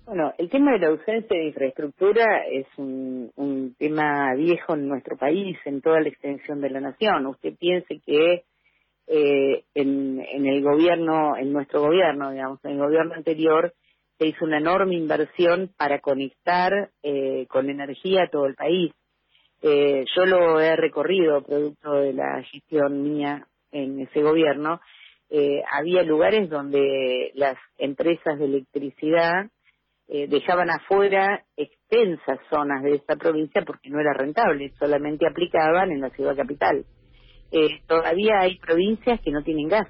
Bueno, 0.04 0.32
el 0.38 0.50
tema 0.50 0.72
de 0.72 0.80
la 0.80 0.88
ausencia 0.88 1.38
de 1.38 1.46
infraestructura 1.46 2.24
es 2.50 2.66
un, 2.76 3.76
tema 3.78 4.34
viejo 4.34 4.74
en 4.74 4.88
nuestro 4.88 5.16
país, 5.16 5.56
en 5.64 5.80
toda 5.80 6.00
la 6.00 6.08
extensión 6.08 6.60
de 6.60 6.70
la 6.70 6.80
nación. 6.80 7.24
Usted 7.26 7.54
piense 7.56 8.00
que 8.04 8.42
eh, 9.06 9.62
en, 9.74 10.20
en 10.20 10.46
el 10.46 10.60
gobierno, 10.60 11.36
en 11.36 11.52
nuestro 11.52 11.82
gobierno, 11.82 12.32
digamos, 12.32 12.64
en 12.64 12.72
el 12.72 12.78
gobierno 12.78 13.14
anterior, 13.14 13.72
se 14.18 14.26
hizo 14.26 14.44
una 14.44 14.58
enorme 14.58 14.96
inversión 14.96 15.70
para 15.76 16.00
conectar 16.00 16.90
eh, 17.02 17.46
con 17.48 17.68
energía 17.68 18.24
a 18.24 18.30
todo 18.30 18.46
el 18.46 18.54
país. 18.54 18.92
Eh, 19.62 20.04
yo 20.14 20.26
lo 20.26 20.60
he 20.60 20.76
recorrido 20.76 21.42
producto 21.42 21.94
de 21.94 22.12
la 22.12 22.42
gestión 22.42 23.02
mía 23.02 23.46
en 23.72 24.00
ese 24.00 24.22
gobierno. 24.22 24.80
Eh, 25.28 25.62
había 25.70 26.02
lugares 26.02 26.48
donde 26.48 27.32
las 27.34 27.56
empresas 27.78 28.38
de 28.38 28.44
electricidad 28.44 29.50
dejaban 30.08 30.70
afuera 30.70 31.42
extensas 31.56 32.38
zonas 32.48 32.80
de 32.84 32.94
esta 32.94 33.16
provincia 33.16 33.62
porque 33.66 33.90
no 33.90 33.98
era 33.98 34.12
rentable, 34.12 34.72
solamente 34.78 35.26
aplicaban 35.26 35.90
en 35.90 36.00
la 36.00 36.10
ciudad 36.10 36.36
capital. 36.36 36.84
todavía 37.88 38.38
hay 38.38 38.56
provincias 38.58 39.20
que 39.20 39.32
no 39.32 39.42
tienen 39.42 39.66
gas 39.66 39.88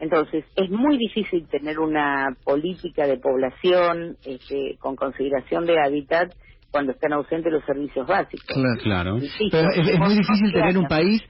entonces, 0.00 0.44
es 0.56 0.70
muy 0.70 0.98
difícil 0.98 1.46
tener 1.48 1.78
una 1.78 2.36
política 2.44 3.06
de 3.06 3.18
población 3.18 4.16
este, 4.24 4.76
con 4.78 4.96
consideración 4.96 5.66
de 5.66 5.78
hábitat 5.80 6.32
cuando 6.70 6.92
están 6.92 7.12
ausentes 7.12 7.52
los 7.52 7.64
servicios 7.64 8.06
básicos. 8.06 8.56
Claro, 8.82 9.18
Pero 9.50 9.68
es, 9.70 9.98
muy 9.98 10.14
difícil 10.16 10.52
tener 10.52 10.76
un 10.76 10.88
país, 10.88 11.22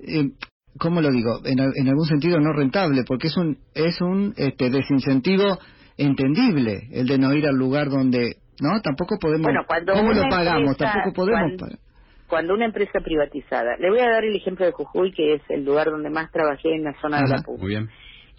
eh, 0.00 0.30
¿cómo 0.78 1.00
lo 1.00 1.10
digo? 1.10 1.40
En, 1.44 1.88
algún 1.88 2.04
sentido 2.04 2.38
no 2.38 2.52
rentable, 2.52 3.02
porque 3.06 3.28
es 3.28 3.36
un, 3.36 3.58
es 3.74 4.00
un 4.02 4.34
este, 4.36 4.68
desincentivo 4.68 5.58
entendible 5.96 6.88
el 6.92 7.06
de 7.06 7.18
no 7.18 7.32
ir 7.32 7.46
al 7.46 7.56
lugar 7.56 7.88
donde, 7.88 8.36
¿no? 8.60 8.80
Tampoco 8.82 9.18
podemos. 9.18 9.44
Bueno, 9.44 9.64
cuando 9.66 9.94
¿Cómo 9.94 10.12
lo 10.12 10.28
pagamos? 10.28 10.76
Tampoco 10.76 11.14
podemos 11.14 11.52
cuando 12.30 12.54
una 12.54 12.64
empresa 12.64 13.00
privatizada, 13.00 13.76
le 13.78 13.90
voy 13.90 13.98
a 13.98 14.08
dar 14.08 14.24
el 14.24 14.34
ejemplo 14.34 14.64
de 14.64 14.72
Jujuy, 14.72 15.12
que 15.12 15.34
es 15.34 15.42
el 15.48 15.64
lugar 15.64 15.90
donde 15.90 16.10
más 16.10 16.30
trabajé 16.30 16.74
en 16.74 16.84
la 16.84 16.94
zona 17.00 17.22
de 17.22 17.28
la 17.28 17.42
PUC. 17.42 17.58
Muy 17.58 17.68
bien. 17.70 17.90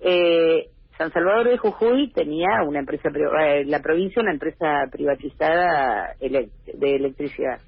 Eh, 0.01 0.67
San 0.97 1.11
Salvador 1.11 1.49
de 1.49 1.57
Jujuy 1.57 2.11
tenía 2.11 2.63
una 2.67 2.79
empresa, 2.79 3.09
eh, 3.09 3.63
la 3.65 3.79
provincia 3.81 4.21
una 4.21 4.33
empresa 4.33 4.87
privatizada 4.91 6.15
de 6.19 6.95
electricidad. 6.95 7.59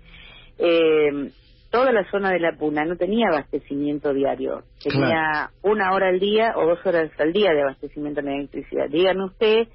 Eh, 0.57 1.31
toda 1.71 1.91
la 1.91 2.09
zona 2.11 2.31
de 2.31 2.39
la 2.39 2.53
Puna 2.53 2.85
no 2.85 2.95
tenía 2.95 3.29
abastecimiento 3.29 4.13
diario, 4.13 4.63
tenía 4.83 5.49
una 5.63 5.93
hora 5.93 6.09
al 6.09 6.19
día 6.19 6.53
o 6.55 6.67
dos 6.67 6.85
horas 6.85 7.09
al 7.17 7.33
día 7.33 7.51
de 7.51 7.63
abastecimiento 7.63 8.21
de 8.21 8.35
electricidad. 8.35 8.85
Dígame 8.89 9.25
usted 9.25 9.67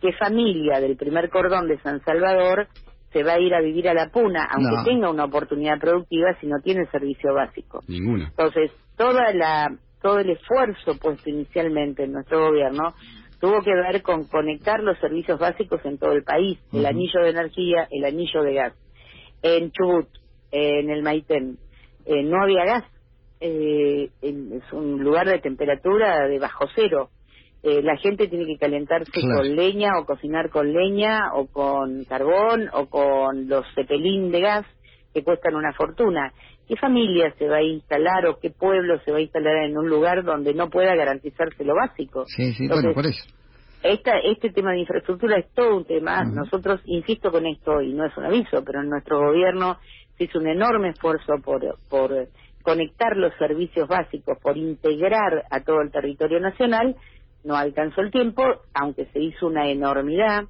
qué 0.00 0.12
familia 0.14 0.80
del 0.80 0.96
primer 0.96 1.28
cordón 1.28 1.68
de 1.68 1.78
San 1.80 2.00
Salvador 2.04 2.68
se 3.12 3.22
va 3.22 3.34
a 3.34 3.40
ir 3.40 3.54
a 3.54 3.60
vivir 3.60 3.88
a 3.88 3.94
la 3.94 4.08
Puna, 4.08 4.48
aunque 4.50 4.90
tenga 4.90 5.10
una 5.10 5.26
oportunidad 5.26 5.78
productiva, 5.78 6.34
si 6.40 6.46
no 6.46 6.60
tiene 6.60 6.86
servicio 6.86 7.34
básico. 7.34 7.80
Ninguna. 7.86 8.28
Entonces, 8.28 8.70
toda 8.96 9.34
la 9.34 9.68
todo 10.02 10.18
el 10.18 10.30
esfuerzo 10.30 10.98
puesto 11.00 11.30
inicialmente 11.30 12.04
en 12.04 12.12
nuestro 12.12 12.48
gobierno 12.48 12.94
tuvo 13.40 13.60
que 13.60 13.74
ver 13.74 14.02
con 14.02 14.24
conectar 14.28 14.80
los 14.80 14.98
servicios 14.98 15.38
básicos 15.38 15.80
en 15.84 15.98
todo 15.98 16.12
el 16.12 16.22
país, 16.22 16.60
el 16.72 16.86
anillo 16.86 17.22
de 17.22 17.30
energía, 17.30 17.88
el 17.90 18.04
anillo 18.04 18.42
de 18.42 18.54
gas. 18.54 18.74
En 19.42 19.72
Chubut, 19.72 20.08
en 20.52 20.90
el 20.90 21.02
Maitén, 21.02 21.58
eh, 22.06 22.22
no 22.22 22.40
había 22.40 22.64
gas, 22.64 22.84
eh, 23.40 24.10
es 24.20 24.72
un 24.72 25.02
lugar 25.02 25.26
de 25.26 25.40
temperatura 25.40 26.28
de 26.28 26.38
bajo 26.38 26.66
cero. 26.76 27.10
Eh, 27.64 27.82
la 27.82 27.96
gente 27.96 28.28
tiene 28.28 28.46
que 28.46 28.58
calentarse 28.58 29.10
con 29.10 29.56
leña 29.56 29.98
o 29.98 30.04
cocinar 30.04 30.48
con 30.50 30.72
leña 30.72 31.32
o 31.34 31.46
con 31.46 32.04
carbón 32.04 32.68
o 32.72 32.86
con 32.86 33.48
los 33.48 33.64
cepelín 33.74 34.30
de 34.30 34.40
gas 34.40 34.66
que 35.12 35.24
cuestan 35.24 35.56
una 35.56 35.72
fortuna. 35.72 36.32
¿Qué 36.68 36.76
familia 36.76 37.34
se 37.38 37.48
va 37.48 37.56
a 37.56 37.62
instalar 37.62 38.26
o 38.26 38.38
qué 38.38 38.50
pueblo 38.50 38.98
se 39.04 39.12
va 39.12 39.18
a 39.18 39.22
instalar 39.22 39.64
en 39.64 39.76
un 39.76 39.88
lugar 39.88 40.24
donde 40.24 40.54
no 40.54 40.70
pueda 40.70 40.94
garantizarse 40.94 41.64
lo 41.64 41.74
básico? 41.74 42.24
Sí, 42.26 42.52
sí, 42.54 42.68
bueno, 42.68 42.94
por 42.94 43.06
eso. 43.06 43.24
Esta, 43.82 44.18
este 44.18 44.50
tema 44.50 44.72
de 44.72 44.80
infraestructura 44.80 45.38
es 45.38 45.52
todo 45.54 45.76
un 45.76 45.84
tema. 45.84 46.22
Nosotros, 46.24 46.80
insisto 46.84 47.32
con 47.32 47.46
esto, 47.46 47.82
y 47.82 47.92
no 47.92 48.06
es 48.06 48.16
un 48.16 48.24
aviso, 48.24 48.62
pero 48.64 48.80
en 48.80 48.88
nuestro 48.88 49.18
gobierno 49.18 49.78
se 50.16 50.24
hizo 50.24 50.38
un 50.38 50.46
enorme 50.46 50.90
esfuerzo 50.90 51.34
por, 51.44 51.78
por 51.88 52.28
conectar 52.62 53.16
los 53.16 53.34
servicios 53.38 53.88
básicos, 53.88 54.38
por 54.40 54.56
integrar 54.56 55.44
a 55.50 55.60
todo 55.60 55.80
el 55.80 55.90
territorio 55.90 56.38
nacional. 56.38 56.94
No 57.42 57.56
alcanzó 57.56 58.02
el 58.02 58.12
tiempo, 58.12 58.44
aunque 58.72 59.06
se 59.06 59.18
hizo 59.18 59.48
una 59.48 59.68
enormidad. 59.68 60.44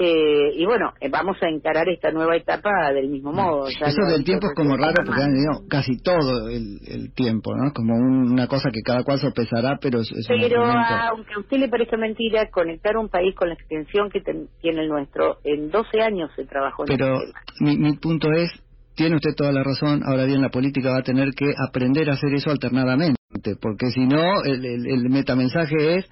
Eh, 0.00 0.52
y 0.54 0.64
bueno, 0.64 0.92
eh, 1.00 1.08
vamos 1.10 1.36
a 1.42 1.48
encarar 1.48 1.88
esta 1.88 2.12
nueva 2.12 2.36
etapa 2.36 2.92
del 2.92 3.08
mismo 3.08 3.32
modo. 3.32 3.66
Eso 3.66 4.02
del 4.08 4.22
tiempo 4.22 4.46
es 4.46 4.54
como 4.54 4.76
raro 4.76 4.94
porque 5.04 5.22
han 5.22 5.32
tenido 5.32 5.68
casi 5.68 6.00
todo 6.00 6.48
el, 6.48 7.12
tiempo, 7.14 7.50
¿no? 7.56 7.72
Como 7.72 7.96
una 7.96 8.46
cosa 8.46 8.70
que 8.70 8.80
cada 8.84 9.02
cual 9.02 9.18
sopesará, 9.18 9.76
pero 9.80 10.00
es, 10.00 10.08
Pero 10.28 10.62
aunque 10.62 11.34
a 11.34 11.40
usted 11.40 11.56
le 11.56 11.68
parezca 11.68 11.96
mentira, 11.96 12.48
conectar 12.48 12.96
un 12.96 13.08
país 13.08 13.34
con 13.34 13.48
la 13.48 13.54
extensión 13.54 14.08
que 14.10 14.20
tiene 14.60 14.82
el 14.82 14.88
nuestro, 14.88 15.38
en 15.42 15.68
12 15.68 16.00
años 16.00 16.30
se 16.36 16.44
trabajó 16.44 16.84
en 16.84 16.96
Pero 16.96 17.18
mi, 17.58 17.76
mi 17.76 17.96
punto 17.96 18.30
es, 18.30 18.52
tiene 18.94 19.16
usted 19.16 19.34
toda 19.36 19.50
la 19.50 19.64
razón. 19.64 20.02
Ahora 20.04 20.26
bien, 20.26 20.42
la 20.42 20.50
política 20.50 20.90
va 20.90 20.98
a 20.98 21.02
tener 21.02 21.30
que 21.36 21.52
aprender 21.68 22.08
a 22.08 22.12
hacer 22.12 22.32
eso 22.34 22.50
alternadamente, 22.50 23.16
porque 23.60 23.90
si 23.90 24.06
no, 24.06 24.44
el, 24.44 24.64
el, 24.64 25.10
metamensaje 25.10 25.96
es 25.96 26.08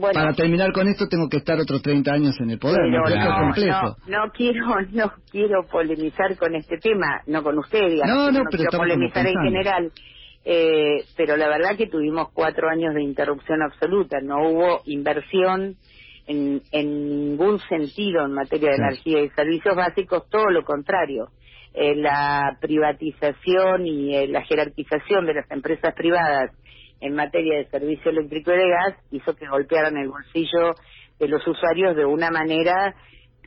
para 0.00 0.32
terminar 0.32 0.72
con 0.72 0.88
esto 0.88 1.06
tengo 1.08 1.28
que 1.28 1.38
estar 1.38 1.58
otros 1.60 1.82
30 1.82 2.12
años 2.12 2.40
en 2.40 2.50
el 2.50 2.58
poder. 2.58 2.88
no, 2.88 3.04
no, 4.06 4.32
quiero 4.32 4.80
no 4.92 5.12
quiero 5.30 5.66
polemizar 5.66 6.36
con 6.36 6.54
este 6.54 6.78
tema, 6.78 7.20
no 7.26 7.42
con 7.42 7.58
usted, 7.58 7.88
digamos. 7.88 8.14
No, 8.14 8.30
no, 8.30 8.44
pero 8.50 8.64
quiero 8.64 8.78
polemizar 8.78 9.26
en 9.26 9.40
general. 9.42 9.92
Eh, 10.44 11.04
pero 11.16 11.36
la 11.36 11.48
verdad 11.48 11.76
que 11.76 11.86
tuvimos 11.86 12.30
cuatro 12.32 12.68
años 12.68 12.94
de 12.94 13.02
interrupción 13.02 13.62
absoluta, 13.62 14.20
no 14.20 14.48
hubo 14.48 14.80
inversión 14.86 15.76
en, 16.26 16.62
en 16.72 17.28
ningún 17.28 17.60
sentido 17.60 18.24
en 18.24 18.32
materia 18.32 18.70
de 18.70 18.76
energía 18.76 19.22
y 19.22 19.28
servicios 19.30 19.76
básicos, 19.76 20.28
todo 20.30 20.50
lo 20.50 20.64
contrario. 20.64 21.28
Eh, 21.74 21.94
la 21.96 22.58
privatización 22.60 23.86
y 23.86 24.14
eh, 24.14 24.28
la 24.28 24.42
jerarquización 24.42 25.24
de 25.24 25.34
las 25.34 25.50
empresas 25.50 25.94
privadas 25.94 26.50
en 27.02 27.14
materia 27.14 27.58
de 27.58 27.68
servicio 27.68 28.10
eléctrico 28.10 28.52
y 28.52 28.56
de 28.56 28.68
gas 28.68 28.96
hizo 29.10 29.34
que 29.34 29.46
golpearan 29.46 29.96
el 29.96 30.08
bolsillo 30.08 30.74
de 31.18 31.28
los 31.28 31.46
usuarios 31.46 31.94
de 31.96 32.04
una 32.04 32.30
manera 32.30 32.94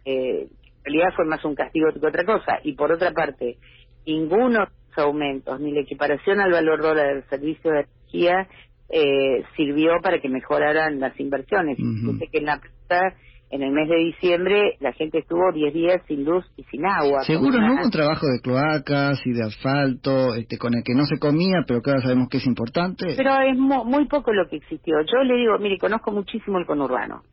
eh, 0.05 0.47
en 0.85 0.93
realidad 0.93 1.15
fue 1.15 1.25
más 1.25 1.43
un 1.43 1.55
castigo 1.55 1.87
que 1.91 2.07
otra 2.07 2.23
cosa. 2.25 2.59
Y 2.63 2.73
por 2.73 2.91
otra 2.91 3.11
parte, 3.11 3.57
ninguno 4.05 4.59
de 4.59 4.71
los 4.95 4.97
aumentos 4.97 5.59
ni 5.59 5.73
la 5.73 5.81
equiparación 5.81 6.39
al 6.39 6.51
valor 6.51 6.81
dólar 6.81 7.07
del 7.07 7.29
servicio 7.29 7.71
de 7.71 7.79
energía 7.79 8.47
eh, 8.89 9.43
sirvió 9.55 9.99
para 10.01 10.19
que 10.19 10.29
mejoraran 10.29 10.99
las 10.99 11.19
inversiones. 11.19 11.79
Uh 11.79 12.19
que 12.19 12.37
en 12.37 12.45
la 12.45 12.59
plata 12.59 13.15
en 13.55 13.63
el 13.63 13.71
mes 13.71 13.89
de 13.89 13.95
diciembre 13.95 14.75
la 14.79 14.91
gente 14.93 15.19
estuvo 15.19 15.51
10 15.51 15.73
días 15.73 16.01
sin 16.07 16.25
luz 16.25 16.45
y 16.57 16.63
sin 16.63 16.85
agua. 16.85 17.23
Seguro, 17.23 17.59
¿no? 17.59 17.83
Un 17.83 17.89
trabajo 17.89 18.27
de 18.27 18.41
cloacas 18.41 19.19
y 19.25 19.31
de 19.31 19.43
asfalto, 19.43 20.35
este, 20.35 20.57
con 20.57 20.75
el 20.75 20.83
que 20.83 20.93
no 20.93 21.05
se 21.05 21.17
comía, 21.17 21.63
pero 21.65 21.81
que 21.81 21.91
ahora 21.91 22.03
sabemos 22.03 22.27
que 22.29 22.37
es 22.37 22.45
importante. 22.45 23.13
Pero 23.15 23.39
es 23.41 23.57
muy 23.57 24.05
poco 24.07 24.33
lo 24.33 24.47
que 24.47 24.57
existió. 24.57 25.01
Yo 25.01 25.23
le 25.23 25.35
digo, 25.37 25.57
mire, 25.59 25.77
conozco 25.77 26.11
muchísimo 26.11 26.59
el 26.59 26.65
conurbano. 26.65 27.23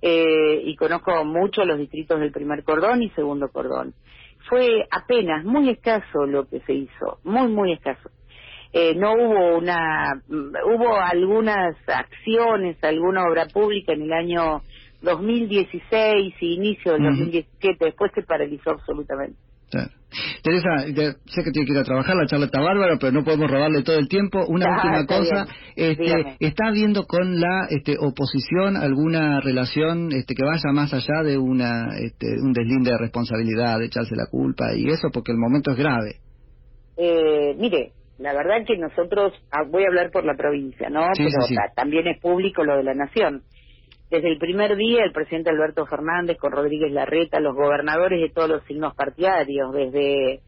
Eh, 0.00 0.62
y 0.64 0.76
conozco 0.76 1.24
mucho 1.24 1.64
los 1.64 1.78
distritos 1.78 2.20
del 2.20 2.32
primer 2.32 2.62
cordón 2.64 3.02
y 3.02 3.10
segundo 3.10 3.48
cordón. 3.48 3.94
Fue 4.48 4.86
apenas 4.90 5.44
muy 5.44 5.68
escaso 5.68 6.24
lo 6.26 6.48
que 6.48 6.60
se 6.60 6.72
hizo, 6.72 7.18
muy, 7.24 7.48
muy 7.48 7.72
escaso. 7.72 8.10
Eh, 8.72 8.94
no 8.94 9.12
hubo 9.14 9.58
una, 9.58 10.22
hubo 10.28 10.96
algunas 10.96 11.74
acciones, 11.86 12.76
alguna 12.84 13.24
obra 13.24 13.46
pública 13.46 13.92
en 13.92 14.02
el 14.02 14.12
año 14.12 14.60
2016 15.02 16.34
y 16.40 16.54
inicio 16.54 16.92
del 16.92 17.04
2017, 17.04 17.84
después 17.84 18.10
se 18.14 18.22
paralizó 18.22 18.70
absolutamente. 18.70 19.38
Teresa, 20.42 20.70
sé 21.26 21.42
que 21.44 21.50
tiene 21.50 21.66
que 21.66 21.72
ir 21.72 21.78
a 21.78 21.84
trabajar, 21.84 22.16
la 22.16 22.26
charla 22.26 22.46
está 22.46 22.60
bárbara, 22.60 22.96
pero 22.98 23.12
no 23.12 23.24
podemos 23.24 23.50
robarle 23.50 23.82
todo 23.82 23.98
el 23.98 24.08
tiempo. 24.08 24.38
Una 24.48 24.66
ah, 24.66 24.76
última 24.76 25.06
cosa, 25.06 25.46
este, 25.76 26.36
¿está 26.40 26.68
habiendo 26.68 27.04
con 27.04 27.38
la 27.38 27.66
este, 27.68 27.96
oposición 27.98 28.76
alguna 28.76 29.40
relación 29.40 30.10
este, 30.12 30.34
que 30.34 30.44
vaya 30.44 30.72
más 30.72 30.94
allá 30.94 31.22
de 31.22 31.36
una, 31.36 31.88
este, 32.00 32.26
un 32.40 32.52
deslinde 32.54 32.92
de 32.92 32.98
responsabilidad, 32.98 33.78
de 33.78 33.86
echarse 33.86 34.16
la 34.16 34.26
culpa 34.30 34.74
y 34.74 34.88
eso? 34.88 35.08
Porque 35.12 35.32
el 35.32 35.38
momento 35.38 35.72
es 35.72 35.76
grave. 35.76 36.14
Eh, 36.96 37.54
mire, 37.58 37.92
la 38.18 38.32
verdad 38.32 38.64
que 38.66 38.78
nosotros, 38.78 39.34
ah, 39.52 39.64
voy 39.70 39.84
a 39.84 39.88
hablar 39.88 40.10
por 40.10 40.24
la 40.24 40.34
provincia, 40.34 40.88
¿no? 40.88 41.02
pero 41.16 41.70
también 41.76 42.06
es 42.06 42.18
público 42.20 42.64
lo 42.64 42.76
de 42.76 42.82
la 42.82 42.94
nación. 42.94 43.42
Desde 44.10 44.28
el 44.28 44.38
primer 44.38 44.74
día, 44.76 45.04
el 45.04 45.12
presidente 45.12 45.50
Alberto 45.50 45.84
Fernández 45.84 46.38
con 46.38 46.52
Rodríguez 46.52 46.90
Larreta, 46.90 47.40
los 47.40 47.54
gobernadores 47.54 48.18
de 48.20 48.30
todos 48.30 48.48
los 48.48 48.64
signos 48.64 48.94
partidarios, 48.94 49.70
desde, 49.74 50.40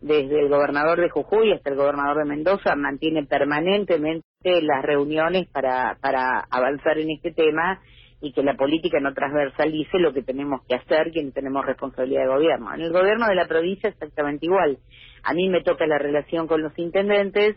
desde 0.00 0.40
el 0.40 0.48
gobernador 0.48 0.98
de 0.98 1.10
Jujuy 1.10 1.52
hasta 1.52 1.68
el 1.68 1.76
gobernador 1.76 2.18
de 2.18 2.30
Mendoza, 2.30 2.74
mantiene 2.74 3.26
permanentemente 3.26 4.24
las 4.62 4.82
reuniones 4.82 5.46
para, 5.48 5.98
para 6.00 6.46
avanzar 6.50 6.98
en 6.98 7.10
este 7.10 7.32
tema 7.32 7.82
y 8.22 8.32
que 8.32 8.42
la 8.42 8.54
política 8.54 8.98
no 9.00 9.12
transversalice 9.12 9.98
lo 9.98 10.14
que 10.14 10.22
tenemos 10.22 10.62
que 10.66 10.76
hacer 10.76 11.12
quienes 11.12 11.34
tenemos 11.34 11.66
responsabilidad 11.66 12.22
de 12.22 12.28
gobierno. 12.28 12.72
En 12.72 12.80
el 12.80 12.90
gobierno 12.90 13.26
de 13.26 13.34
la 13.34 13.46
provincia 13.46 13.90
exactamente 13.90 14.46
igual. 14.46 14.78
A 15.24 15.34
mí 15.34 15.50
me 15.50 15.62
toca 15.62 15.86
la 15.86 15.98
relación 15.98 16.46
con 16.46 16.62
los 16.62 16.72
intendentes 16.78 17.56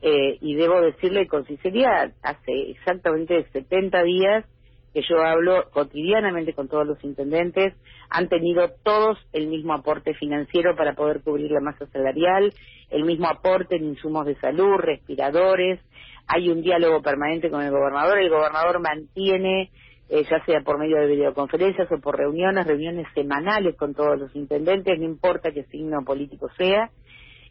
eh, 0.00 0.38
y 0.40 0.54
debo 0.54 0.80
decirle 0.80 1.26
con 1.26 1.44
sinceridad, 1.44 2.12
hace 2.22 2.70
exactamente 2.70 3.44
70 3.52 4.02
días 4.04 4.46
que 4.92 5.02
yo 5.08 5.22
hablo 5.22 5.70
cotidianamente 5.70 6.54
con 6.54 6.68
todos 6.68 6.86
los 6.86 7.02
intendentes, 7.04 7.74
han 8.10 8.28
tenido 8.28 8.70
todos 8.82 9.18
el 9.32 9.48
mismo 9.48 9.74
aporte 9.74 10.14
financiero 10.14 10.74
para 10.76 10.94
poder 10.94 11.22
cubrir 11.22 11.50
la 11.50 11.60
masa 11.60 11.86
salarial, 11.86 12.52
el 12.90 13.04
mismo 13.04 13.28
aporte 13.28 13.76
en 13.76 13.84
insumos 13.84 14.26
de 14.26 14.36
salud, 14.36 14.76
respiradores, 14.78 15.80
hay 16.26 16.50
un 16.50 16.62
diálogo 16.62 17.02
permanente 17.02 17.50
con 17.50 17.62
el 17.62 17.70
gobernador, 17.70 18.18
el 18.18 18.30
gobernador 18.30 18.80
mantiene, 18.80 19.70
eh, 20.10 20.24
ya 20.30 20.44
sea 20.44 20.60
por 20.60 20.78
medio 20.78 20.96
de 20.98 21.06
videoconferencias 21.06 21.90
o 21.92 22.00
por 22.00 22.16
reuniones, 22.16 22.66
reuniones 22.66 23.06
semanales 23.14 23.76
con 23.76 23.94
todos 23.94 24.18
los 24.18 24.34
intendentes, 24.34 24.98
no 24.98 25.04
importa 25.04 25.52
qué 25.52 25.64
signo 25.64 26.02
político 26.04 26.48
sea, 26.56 26.90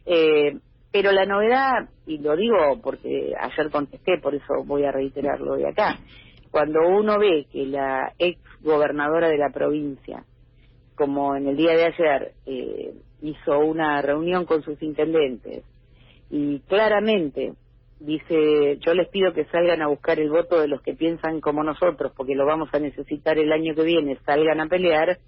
eh, 0.06 0.58
pero 0.90 1.12
la 1.12 1.26
novedad, 1.26 1.88
y 2.06 2.18
lo 2.18 2.36
digo 2.36 2.80
porque 2.82 3.34
ayer 3.38 3.70
contesté, 3.70 4.18
por 4.18 4.34
eso 4.34 4.64
voy 4.64 4.84
a 4.84 4.92
reiterarlo 4.92 5.56
de 5.56 5.68
acá, 5.68 5.98
cuando 6.50 6.80
uno 6.88 7.18
ve 7.18 7.46
que 7.50 7.66
la 7.66 8.12
ex 8.18 8.40
gobernadora 8.62 9.28
de 9.28 9.38
la 9.38 9.50
provincia, 9.50 10.24
como 10.94 11.36
en 11.36 11.48
el 11.48 11.56
día 11.56 11.72
de 11.72 11.84
ayer, 11.84 12.32
eh, 12.46 12.94
hizo 13.22 13.58
una 13.58 14.00
reunión 14.02 14.44
con 14.44 14.62
sus 14.62 14.80
intendentes 14.82 15.64
y 16.30 16.60
claramente 16.60 17.54
dice, 18.00 18.78
yo 18.78 18.94
les 18.94 19.08
pido 19.08 19.32
que 19.32 19.44
salgan 19.46 19.82
a 19.82 19.88
buscar 19.88 20.20
el 20.20 20.30
voto 20.30 20.60
de 20.60 20.68
los 20.68 20.82
que 20.82 20.94
piensan 20.94 21.40
como 21.40 21.64
nosotros, 21.64 22.12
porque 22.16 22.34
lo 22.34 22.46
vamos 22.46 22.68
a 22.72 22.78
necesitar 22.78 23.38
el 23.38 23.52
año 23.52 23.74
que 23.74 23.82
viene, 23.82 24.18
salgan 24.24 24.60
a 24.60 24.66
pelear, 24.66 25.18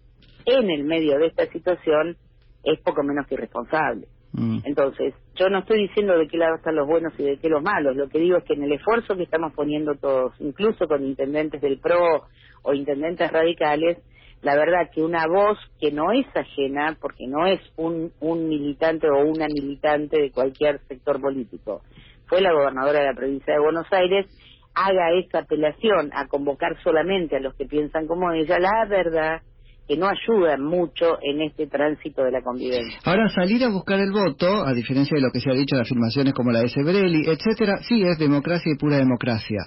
en 0.45 0.71
el 0.71 0.85
medio 0.85 1.19
de 1.19 1.27
esta 1.27 1.47
situación 1.47 2.17
es 2.65 2.81
poco 2.81 3.03
menos 3.03 3.27
que 3.27 3.35
irresponsable. 3.35 4.07
Mm. 4.33 4.61
Entonces, 4.65 5.15
yo 5.35 5.49
no 5.49 5.61
estoy 5.61 5.89
diciendo 5.89 6.17
de 6.17 6.29
qué 6.29 6.37
lado 6.37 6.57
están 6.57 6.77
los 6.77 6.87
buenos 6.87 7.13
y 7.19 7.25
de 7.25 7.39
qué 7.39 7.49
los 7.49 7.63
malos, 7.63 7.97
lo 7.97 8.09
que 8.09 8.19
digo 8.19 8.37
es 8.37 8.45
que 8.45 8.55
en 8.55 8.63
el 8.63 8.73
esfuerzo 8.73 9.17
que 9.17 9.25
estamos 9.25 9.53
poniendo 9.55 9.95
todos, 9.97 10.35
incluso 10.41 10.87
con 10.87 11.05
intendentes 11.05 11.61
del 11.61 11.79
PRO 11.79 12.27
o 12.63 12.73
intendentes 12.75 13.31
radicales, 13.31 13.99
la 14.43 14.57
verdad 14.57 14.91
que 14.93 15.03
una 15.03 15.27
voz 15.27 15.59
que 15.81 15.91
no 15.91 16.13
es 16.13 16.27
ajena, 16.35 16.97
porque 17.01 17.27
no 17.27 17.47
es 17.47 17.61
un, 17.77 18.13
un 18.21 18.49
militante 18.49 19.09
o 19.11 19.19
una 19.27 19.47
militante 19.47 20.21
de 20.21 20.31
cualquier 20.31 20.81
sector 20.87 21.21
político, 21.21 21.83
fue 22.27 22.41
la 22.41 22.53
gobernadora 22.53 23.01
de 23.01 23.07
la 23.07 23.15
provincia 23.15 23.53
de 23.53 23.61
Buenos 23.61 23.93
Aires, 23.93 24.27
haga 24.75 25.13
esa 25.19 25.41
apelación 25.41 26.11
a 26.15 26.29
convocar 26.29 26.81
solamente 26.83 27.37
a 27.37 27.41
los 27.41 27.55
que 27.55 27.67
piensan 27.67 28.07
como 28.07 28.33
ella, 28.33 28.59
la 28.59 28.87
verdad 28.89 29.43
que 29.91 29.97
no 29.97 30.07
ayudan 30.07 30.63
mucho 30.63 31.19
en 31.21 31.43
este 31.43 31.67
tránsito 31.67 32.23
de 32.23 32.31
la 32.31 32.43
convivencia. 32.43 33.01
Ahora, 33.05 33.29
salir 33.29 33.65
a 33.65 33.71
buscar 33.71 33.99
el 33.99 34.13
voto, 34.13 34.65
a 34.65 34.73
diferencia 34.73 35.17
de 35.17 35.21
lo 35.21 35.33
que 35.33 35.41
se 35.41 35.51
ha 35.51 35.53
dicho 35.53 35.75
en 35.75 35.83
afirmaciones 35.83 36.33
como 36.33 36.53
la 36.53 36.61
de 36.61 36.69
Sebrelli, 36.69 37.29
etcétera, 37.29 37.79
sí 37.83 38.01
es 38.05 38.17
democracia 38.17 38.71
y 38.73 38.79
pura 38.79 38.99
democracia. 38.99 39.59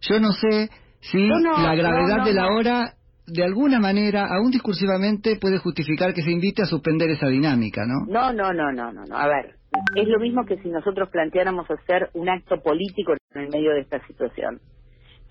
Yo 0.00 0.18
no 0.18 0.32
sé 0.32 0.70
si 1.00 1.28
la 1.28 1.74
gravedad 1.74 2.24
de 2.24 2.32
la 2.32 2.46
hora 2.46 2.94
de 3.26 3.44
alguna 3.44 3.78
manera, 3.80 4.28
aún 4.34 4.50
discursivamente, 4.50 5.36
puede 5.36 5.58
justificar 5.58 6.14
que 6.14 6.22
se 6.22 6.30
invite 6.30 6.62
a 6.62 6.64
suspender 6.64 7.10
esa 7.10 7.26
dinámica, 7.26 7.82
¿no? 7.84 8.06
No, 8.10 8.32
no, 8.32 8.54
no, 8.54 8.72
no, 8.72 8.90
no. 8.92 9.04
no. 9.04 9.14
A 9.14 9.28
ver, 9.28 9.56
es 9.94 10.08
lo 10.08 10.18
mismo 10.20 10.46
que 10.46 10.56
si 10.62 10.70
nosotros 10.70 11.10
planteáramos 11.10 11.70
hacer 11.70 12.08
un 12.14 12.30
acto 12.30 12.62
político 12.62 13.12
en 13.34 13.42
el 13.42 13.50
medio 13.50 13.72
de 13.72 13.80
esta 13.80 14.00
situación. 14.06 14.58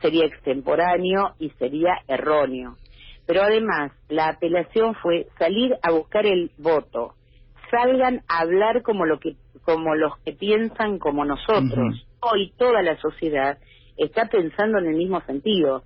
Sería 0.03 0.27
extemporáneo 0.27 1.33
y 1.39 1.49
sería 1.57 1.95
erróneo. 2.07 2.77
Pero 3.29 3.43
además, 3.43 3.91
la 4.09 4.29
apelación 4.29 4.95
fue 4.95 5.27
salir 5.37 5.75
a 5.83 5.91
buscar 5.91 6.25
el 6.25 6.49
voto. 6.57 7.13
Salgan 7.69 8.23
a 8.27 8.39
hablar 8.39 8.81
como, 8.81 9.05
lo 9.05 9.19
que, 9.19 9.35
como 9.61 9.93
los 9.93 10.17
que 10.25 10.31
piensan 10.31 10.97
como 10.97 11.23
nosotros. 11.25 12.07
Hoy 12.21 12.51
toda 12.57 12.81
la 12.81 12.97
sociedad 12.97 13.59
está 13.97 14.25
pensando 14.29 14.79
en 14.79 14.87
el 14.87 14.95
mismo 14.95 15.21
sentido. 15.27 15.83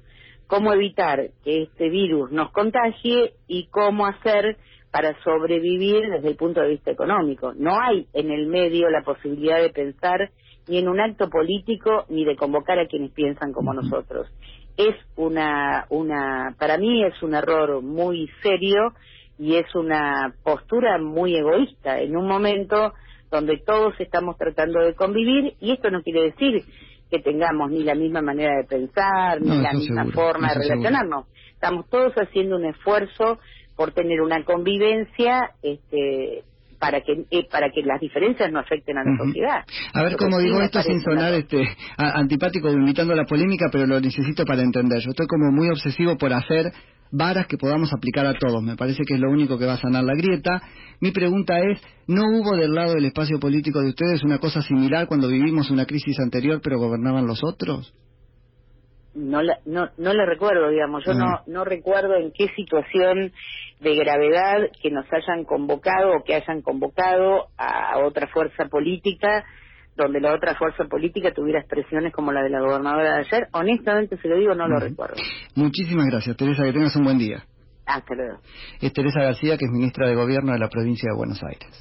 Cómo 0.48 0.72
evitar 0.72 1.32
que 1.44 1.64
este 1.64 1.90
virus 1.90 2.32
nos 2.32 2.50
contagie 2.54 3.34
y 3.50 3.68
cómo 3.68 4.06
hacer 4.06 4.56
para 4.90 5.14
sobrevivir 5.22 6.12
desde 6.12 6.30
el 6.30 6.38
punto 6.38 6.62
de 6.62 6.70
vista 6.70 6.92
económico. 6.92 7.52
No 7.58 7.78
hay 7.78 8.08
en 8.14 8.32
el 8.32 8.48
medio 8.48 8.90
la 8.90 9.02
posibilidad 9.02 9.60
de 9.60 9.70
pensar 9.70 10.32
ni 10.70 10.78
en 10.78 10.88
un 10.88 11.02
acto 11.02 11.30
político 11.30 12.06
ni 12.08 12.24
de 12.24 12.38
convocar 12.38 12.80
a 12.80 12.88
quienes 12.88 13.12
piensan 13.12 13.52
como 13.52 13.74
nosotros 13.74 14.30
es 14.78 14.96
una, 15.16 15.86
una, 15.90 16.56
para 16.58 16.78
mí 16.78 17.04
es 17.04 17.22
un 17.22 17.36
error 17.36 17.82
muy 17.82 18.30
serio 18.42 18.94
y 19.38 19.56
es 19.56 19.74
una 19.76 20.34
postura 20.44 20.98
muy 21.00 21.36
egoísta 21.36 22.00
en 22.00 22.16
un 22.16 22.28
momento 22.28 22.94
donde 23.30 23.58
todos 23.66 23.94
estamos 24.00 24.38
tratando 24.38 24.80
de 24.80 24.96
convivir 24.96 25.56
y 25.60 25.72
esto 25.72 25.90
no 25.90 26.02
quiere 26.04 26.32
decir 26.32 26.64
que 27.10 27.20
tengamos 27.20 27.72
ni 27.72 27.84
la 27.84 27.96
misma 27.96 28.22
manera 28.22 28.58
de 28.58 28.64
pensar, 28.64 29.42
ni 29.42 29.62
la 29.62 29.74
misma 29.74 30.06
forma 30.12 30.50
de 30.50 30.60
relacionarnos. 30.60 31.28
Estamos 31.54 31.88
todos 31.90 32.14
haciendo 32.14 32.56
un 32.56 32.66
esfuerzo 32.66 33.40
por 33.76 33.92
tener 33.92 34.22
una 34.22 34.44
convivencia 34.44 35.52
este, 35.62 36.44
para 36.84 37.00
que 37.00 37.14
eh, 37.32 37.48
para 37.50 37.72
que 37.72 37.82
las 37.82 38.02
diferencias 38.02 38.52
no 38.52 38.60
afecten 38.60 38.98
a 38.98 39.06
la 39.06 39.16
sociedad. 39.16 39.64
A 39.94 40.04
ver 40.04 40.18
cómo 40.18 40.40
digo 40.40 40.60
esto 40.60 40.82
sin 40.82 41.00
sonar 41.00 41.34
este 41.34 41.66
antipático 41.96 42.70
invitando 42.70 43.14
a 43.14 43.16
la 43.16 43.24
polémica, 43.24 43.68
pero 43.72 43.88
lo 43.88 44.02
necesito 44.02 44.44
para 44.44 44.64
entender. 44.64 45.00
Yo 45.00 45.12
estoy 45.12 45.28
como 45.28 45.50
muy 45.50 45.70
obsesivo 45.70 46.18
por 46.18 46.34
hacer 46.34 46.74
varas 47.10 47.48
que 47.48 47.58
podamos 47.58 47.94
aplicar 47.94 48.26
a 48.26 48.34
todos. 48.34 48.62
Me 48.62 48.76
parece 48.76 49.04
que 49.08 49.14
es 49.14 49.20
lo 49.22 49.32
único 49.32 49.58
que 49.58 49.66
va 49.66 49.76
a 49.76 49.78
sanar 49.78 50.04
la 50.04 50.14
grieta. 50.14 50.62
Mi 51.00 51.12
pregunta 51.12 51.58
es, 51.60 51.80
¿no 52.06 52.24
hubo 52.24 52.58
del 52.58 52.74
lado 52.74 52.96
del 52.96 53.06
espacio 53.06 53.40
político 53.40 53.80
de 53.80 53.90
ustedes 53.90 54.22
una 54.22 54.40
cosa 54.40 54.62
similar 54.62 55.08
cuando 55.08 55.30
vivimos 55.30 55.72
una 55.72 55.86
crisis 55.86 56.20
anterior 56.20 56.60
pero 56.62 56.80
gobernaban 56.80 57.26
los 57.26 57.46
otros? 57.46 57.94
No 59.16 59.42
la, 59.44 59.60
no, 59.66 59.90
no 59.98 60.14
le 60.14 60.26
recuerdo, 60.26 60.70
digamos, 60.70 61.06
yo 61.06 61.14
no, 61.14 61.42
no 61.46 61.64
recuerdo 61.64 62.16
en 62.16 62.32
qué 62.32 62.48
situación 62.56 63.32
de 63.80 63.96
gravedad 63.96 64.70
que 64.82 64.90
nos 64.90 65.06
hayan 65.14 65.46
convocado 65.46 66.14
o 66.18 66.24
que 66.24 66.34
hayan 66.34 66.62
convocado 66.62 67.48
a 67.58 68.00
otra 68.00 68.28
fuerza 68.28 68.66
política 68.66 69.46
donde 69.96 70.20
la 70.20 70.34
otra 70.34 70.56
fuerza 70.56 70.86
política 70.86 71.32
tuviera 71.32 71.60
expresiones 71.60 72.14
como 72.14 72.32
la 72.32 72.42
de 72.42 72.50
la 72.50 72.62
gobernadora 72.62 73.16
de 73.16 73.20
ayer. 73.20 73.48
Honestamente, 73.52 74.18
se 74.18 74.28
lo 74.28 74.38
digo, 74.38 74.56
no 74.56 74.68
lo 74.68 74.80
recuerdo. 74.80 75.16
Muchísimas 75.56 76.08
gracias, 76.08 76.36
Teresa. 76.36 76.64
Que 76.64 76.74
tengas 76.74 76.96
un 76.96 77.04
buen 77.04 77.18
día. 77.18 77.44
Hasta 77.86 78.16
luego. 78.16 78.40
Es 78.82 78.94
Teresa 78.94 79.22
García, 79.22 79.58
que 79.58 79.66
es 79.66 79.72
ministra 79.72 80.08
de 80.08 80.16
Gobierno 80.16 80.54
de 80.54 80.60
la 80.60 80.70
provincia 80.70 81.10
de 81.12 81.18
Buenos 81.18 81.44
Aires. 81.44 81.70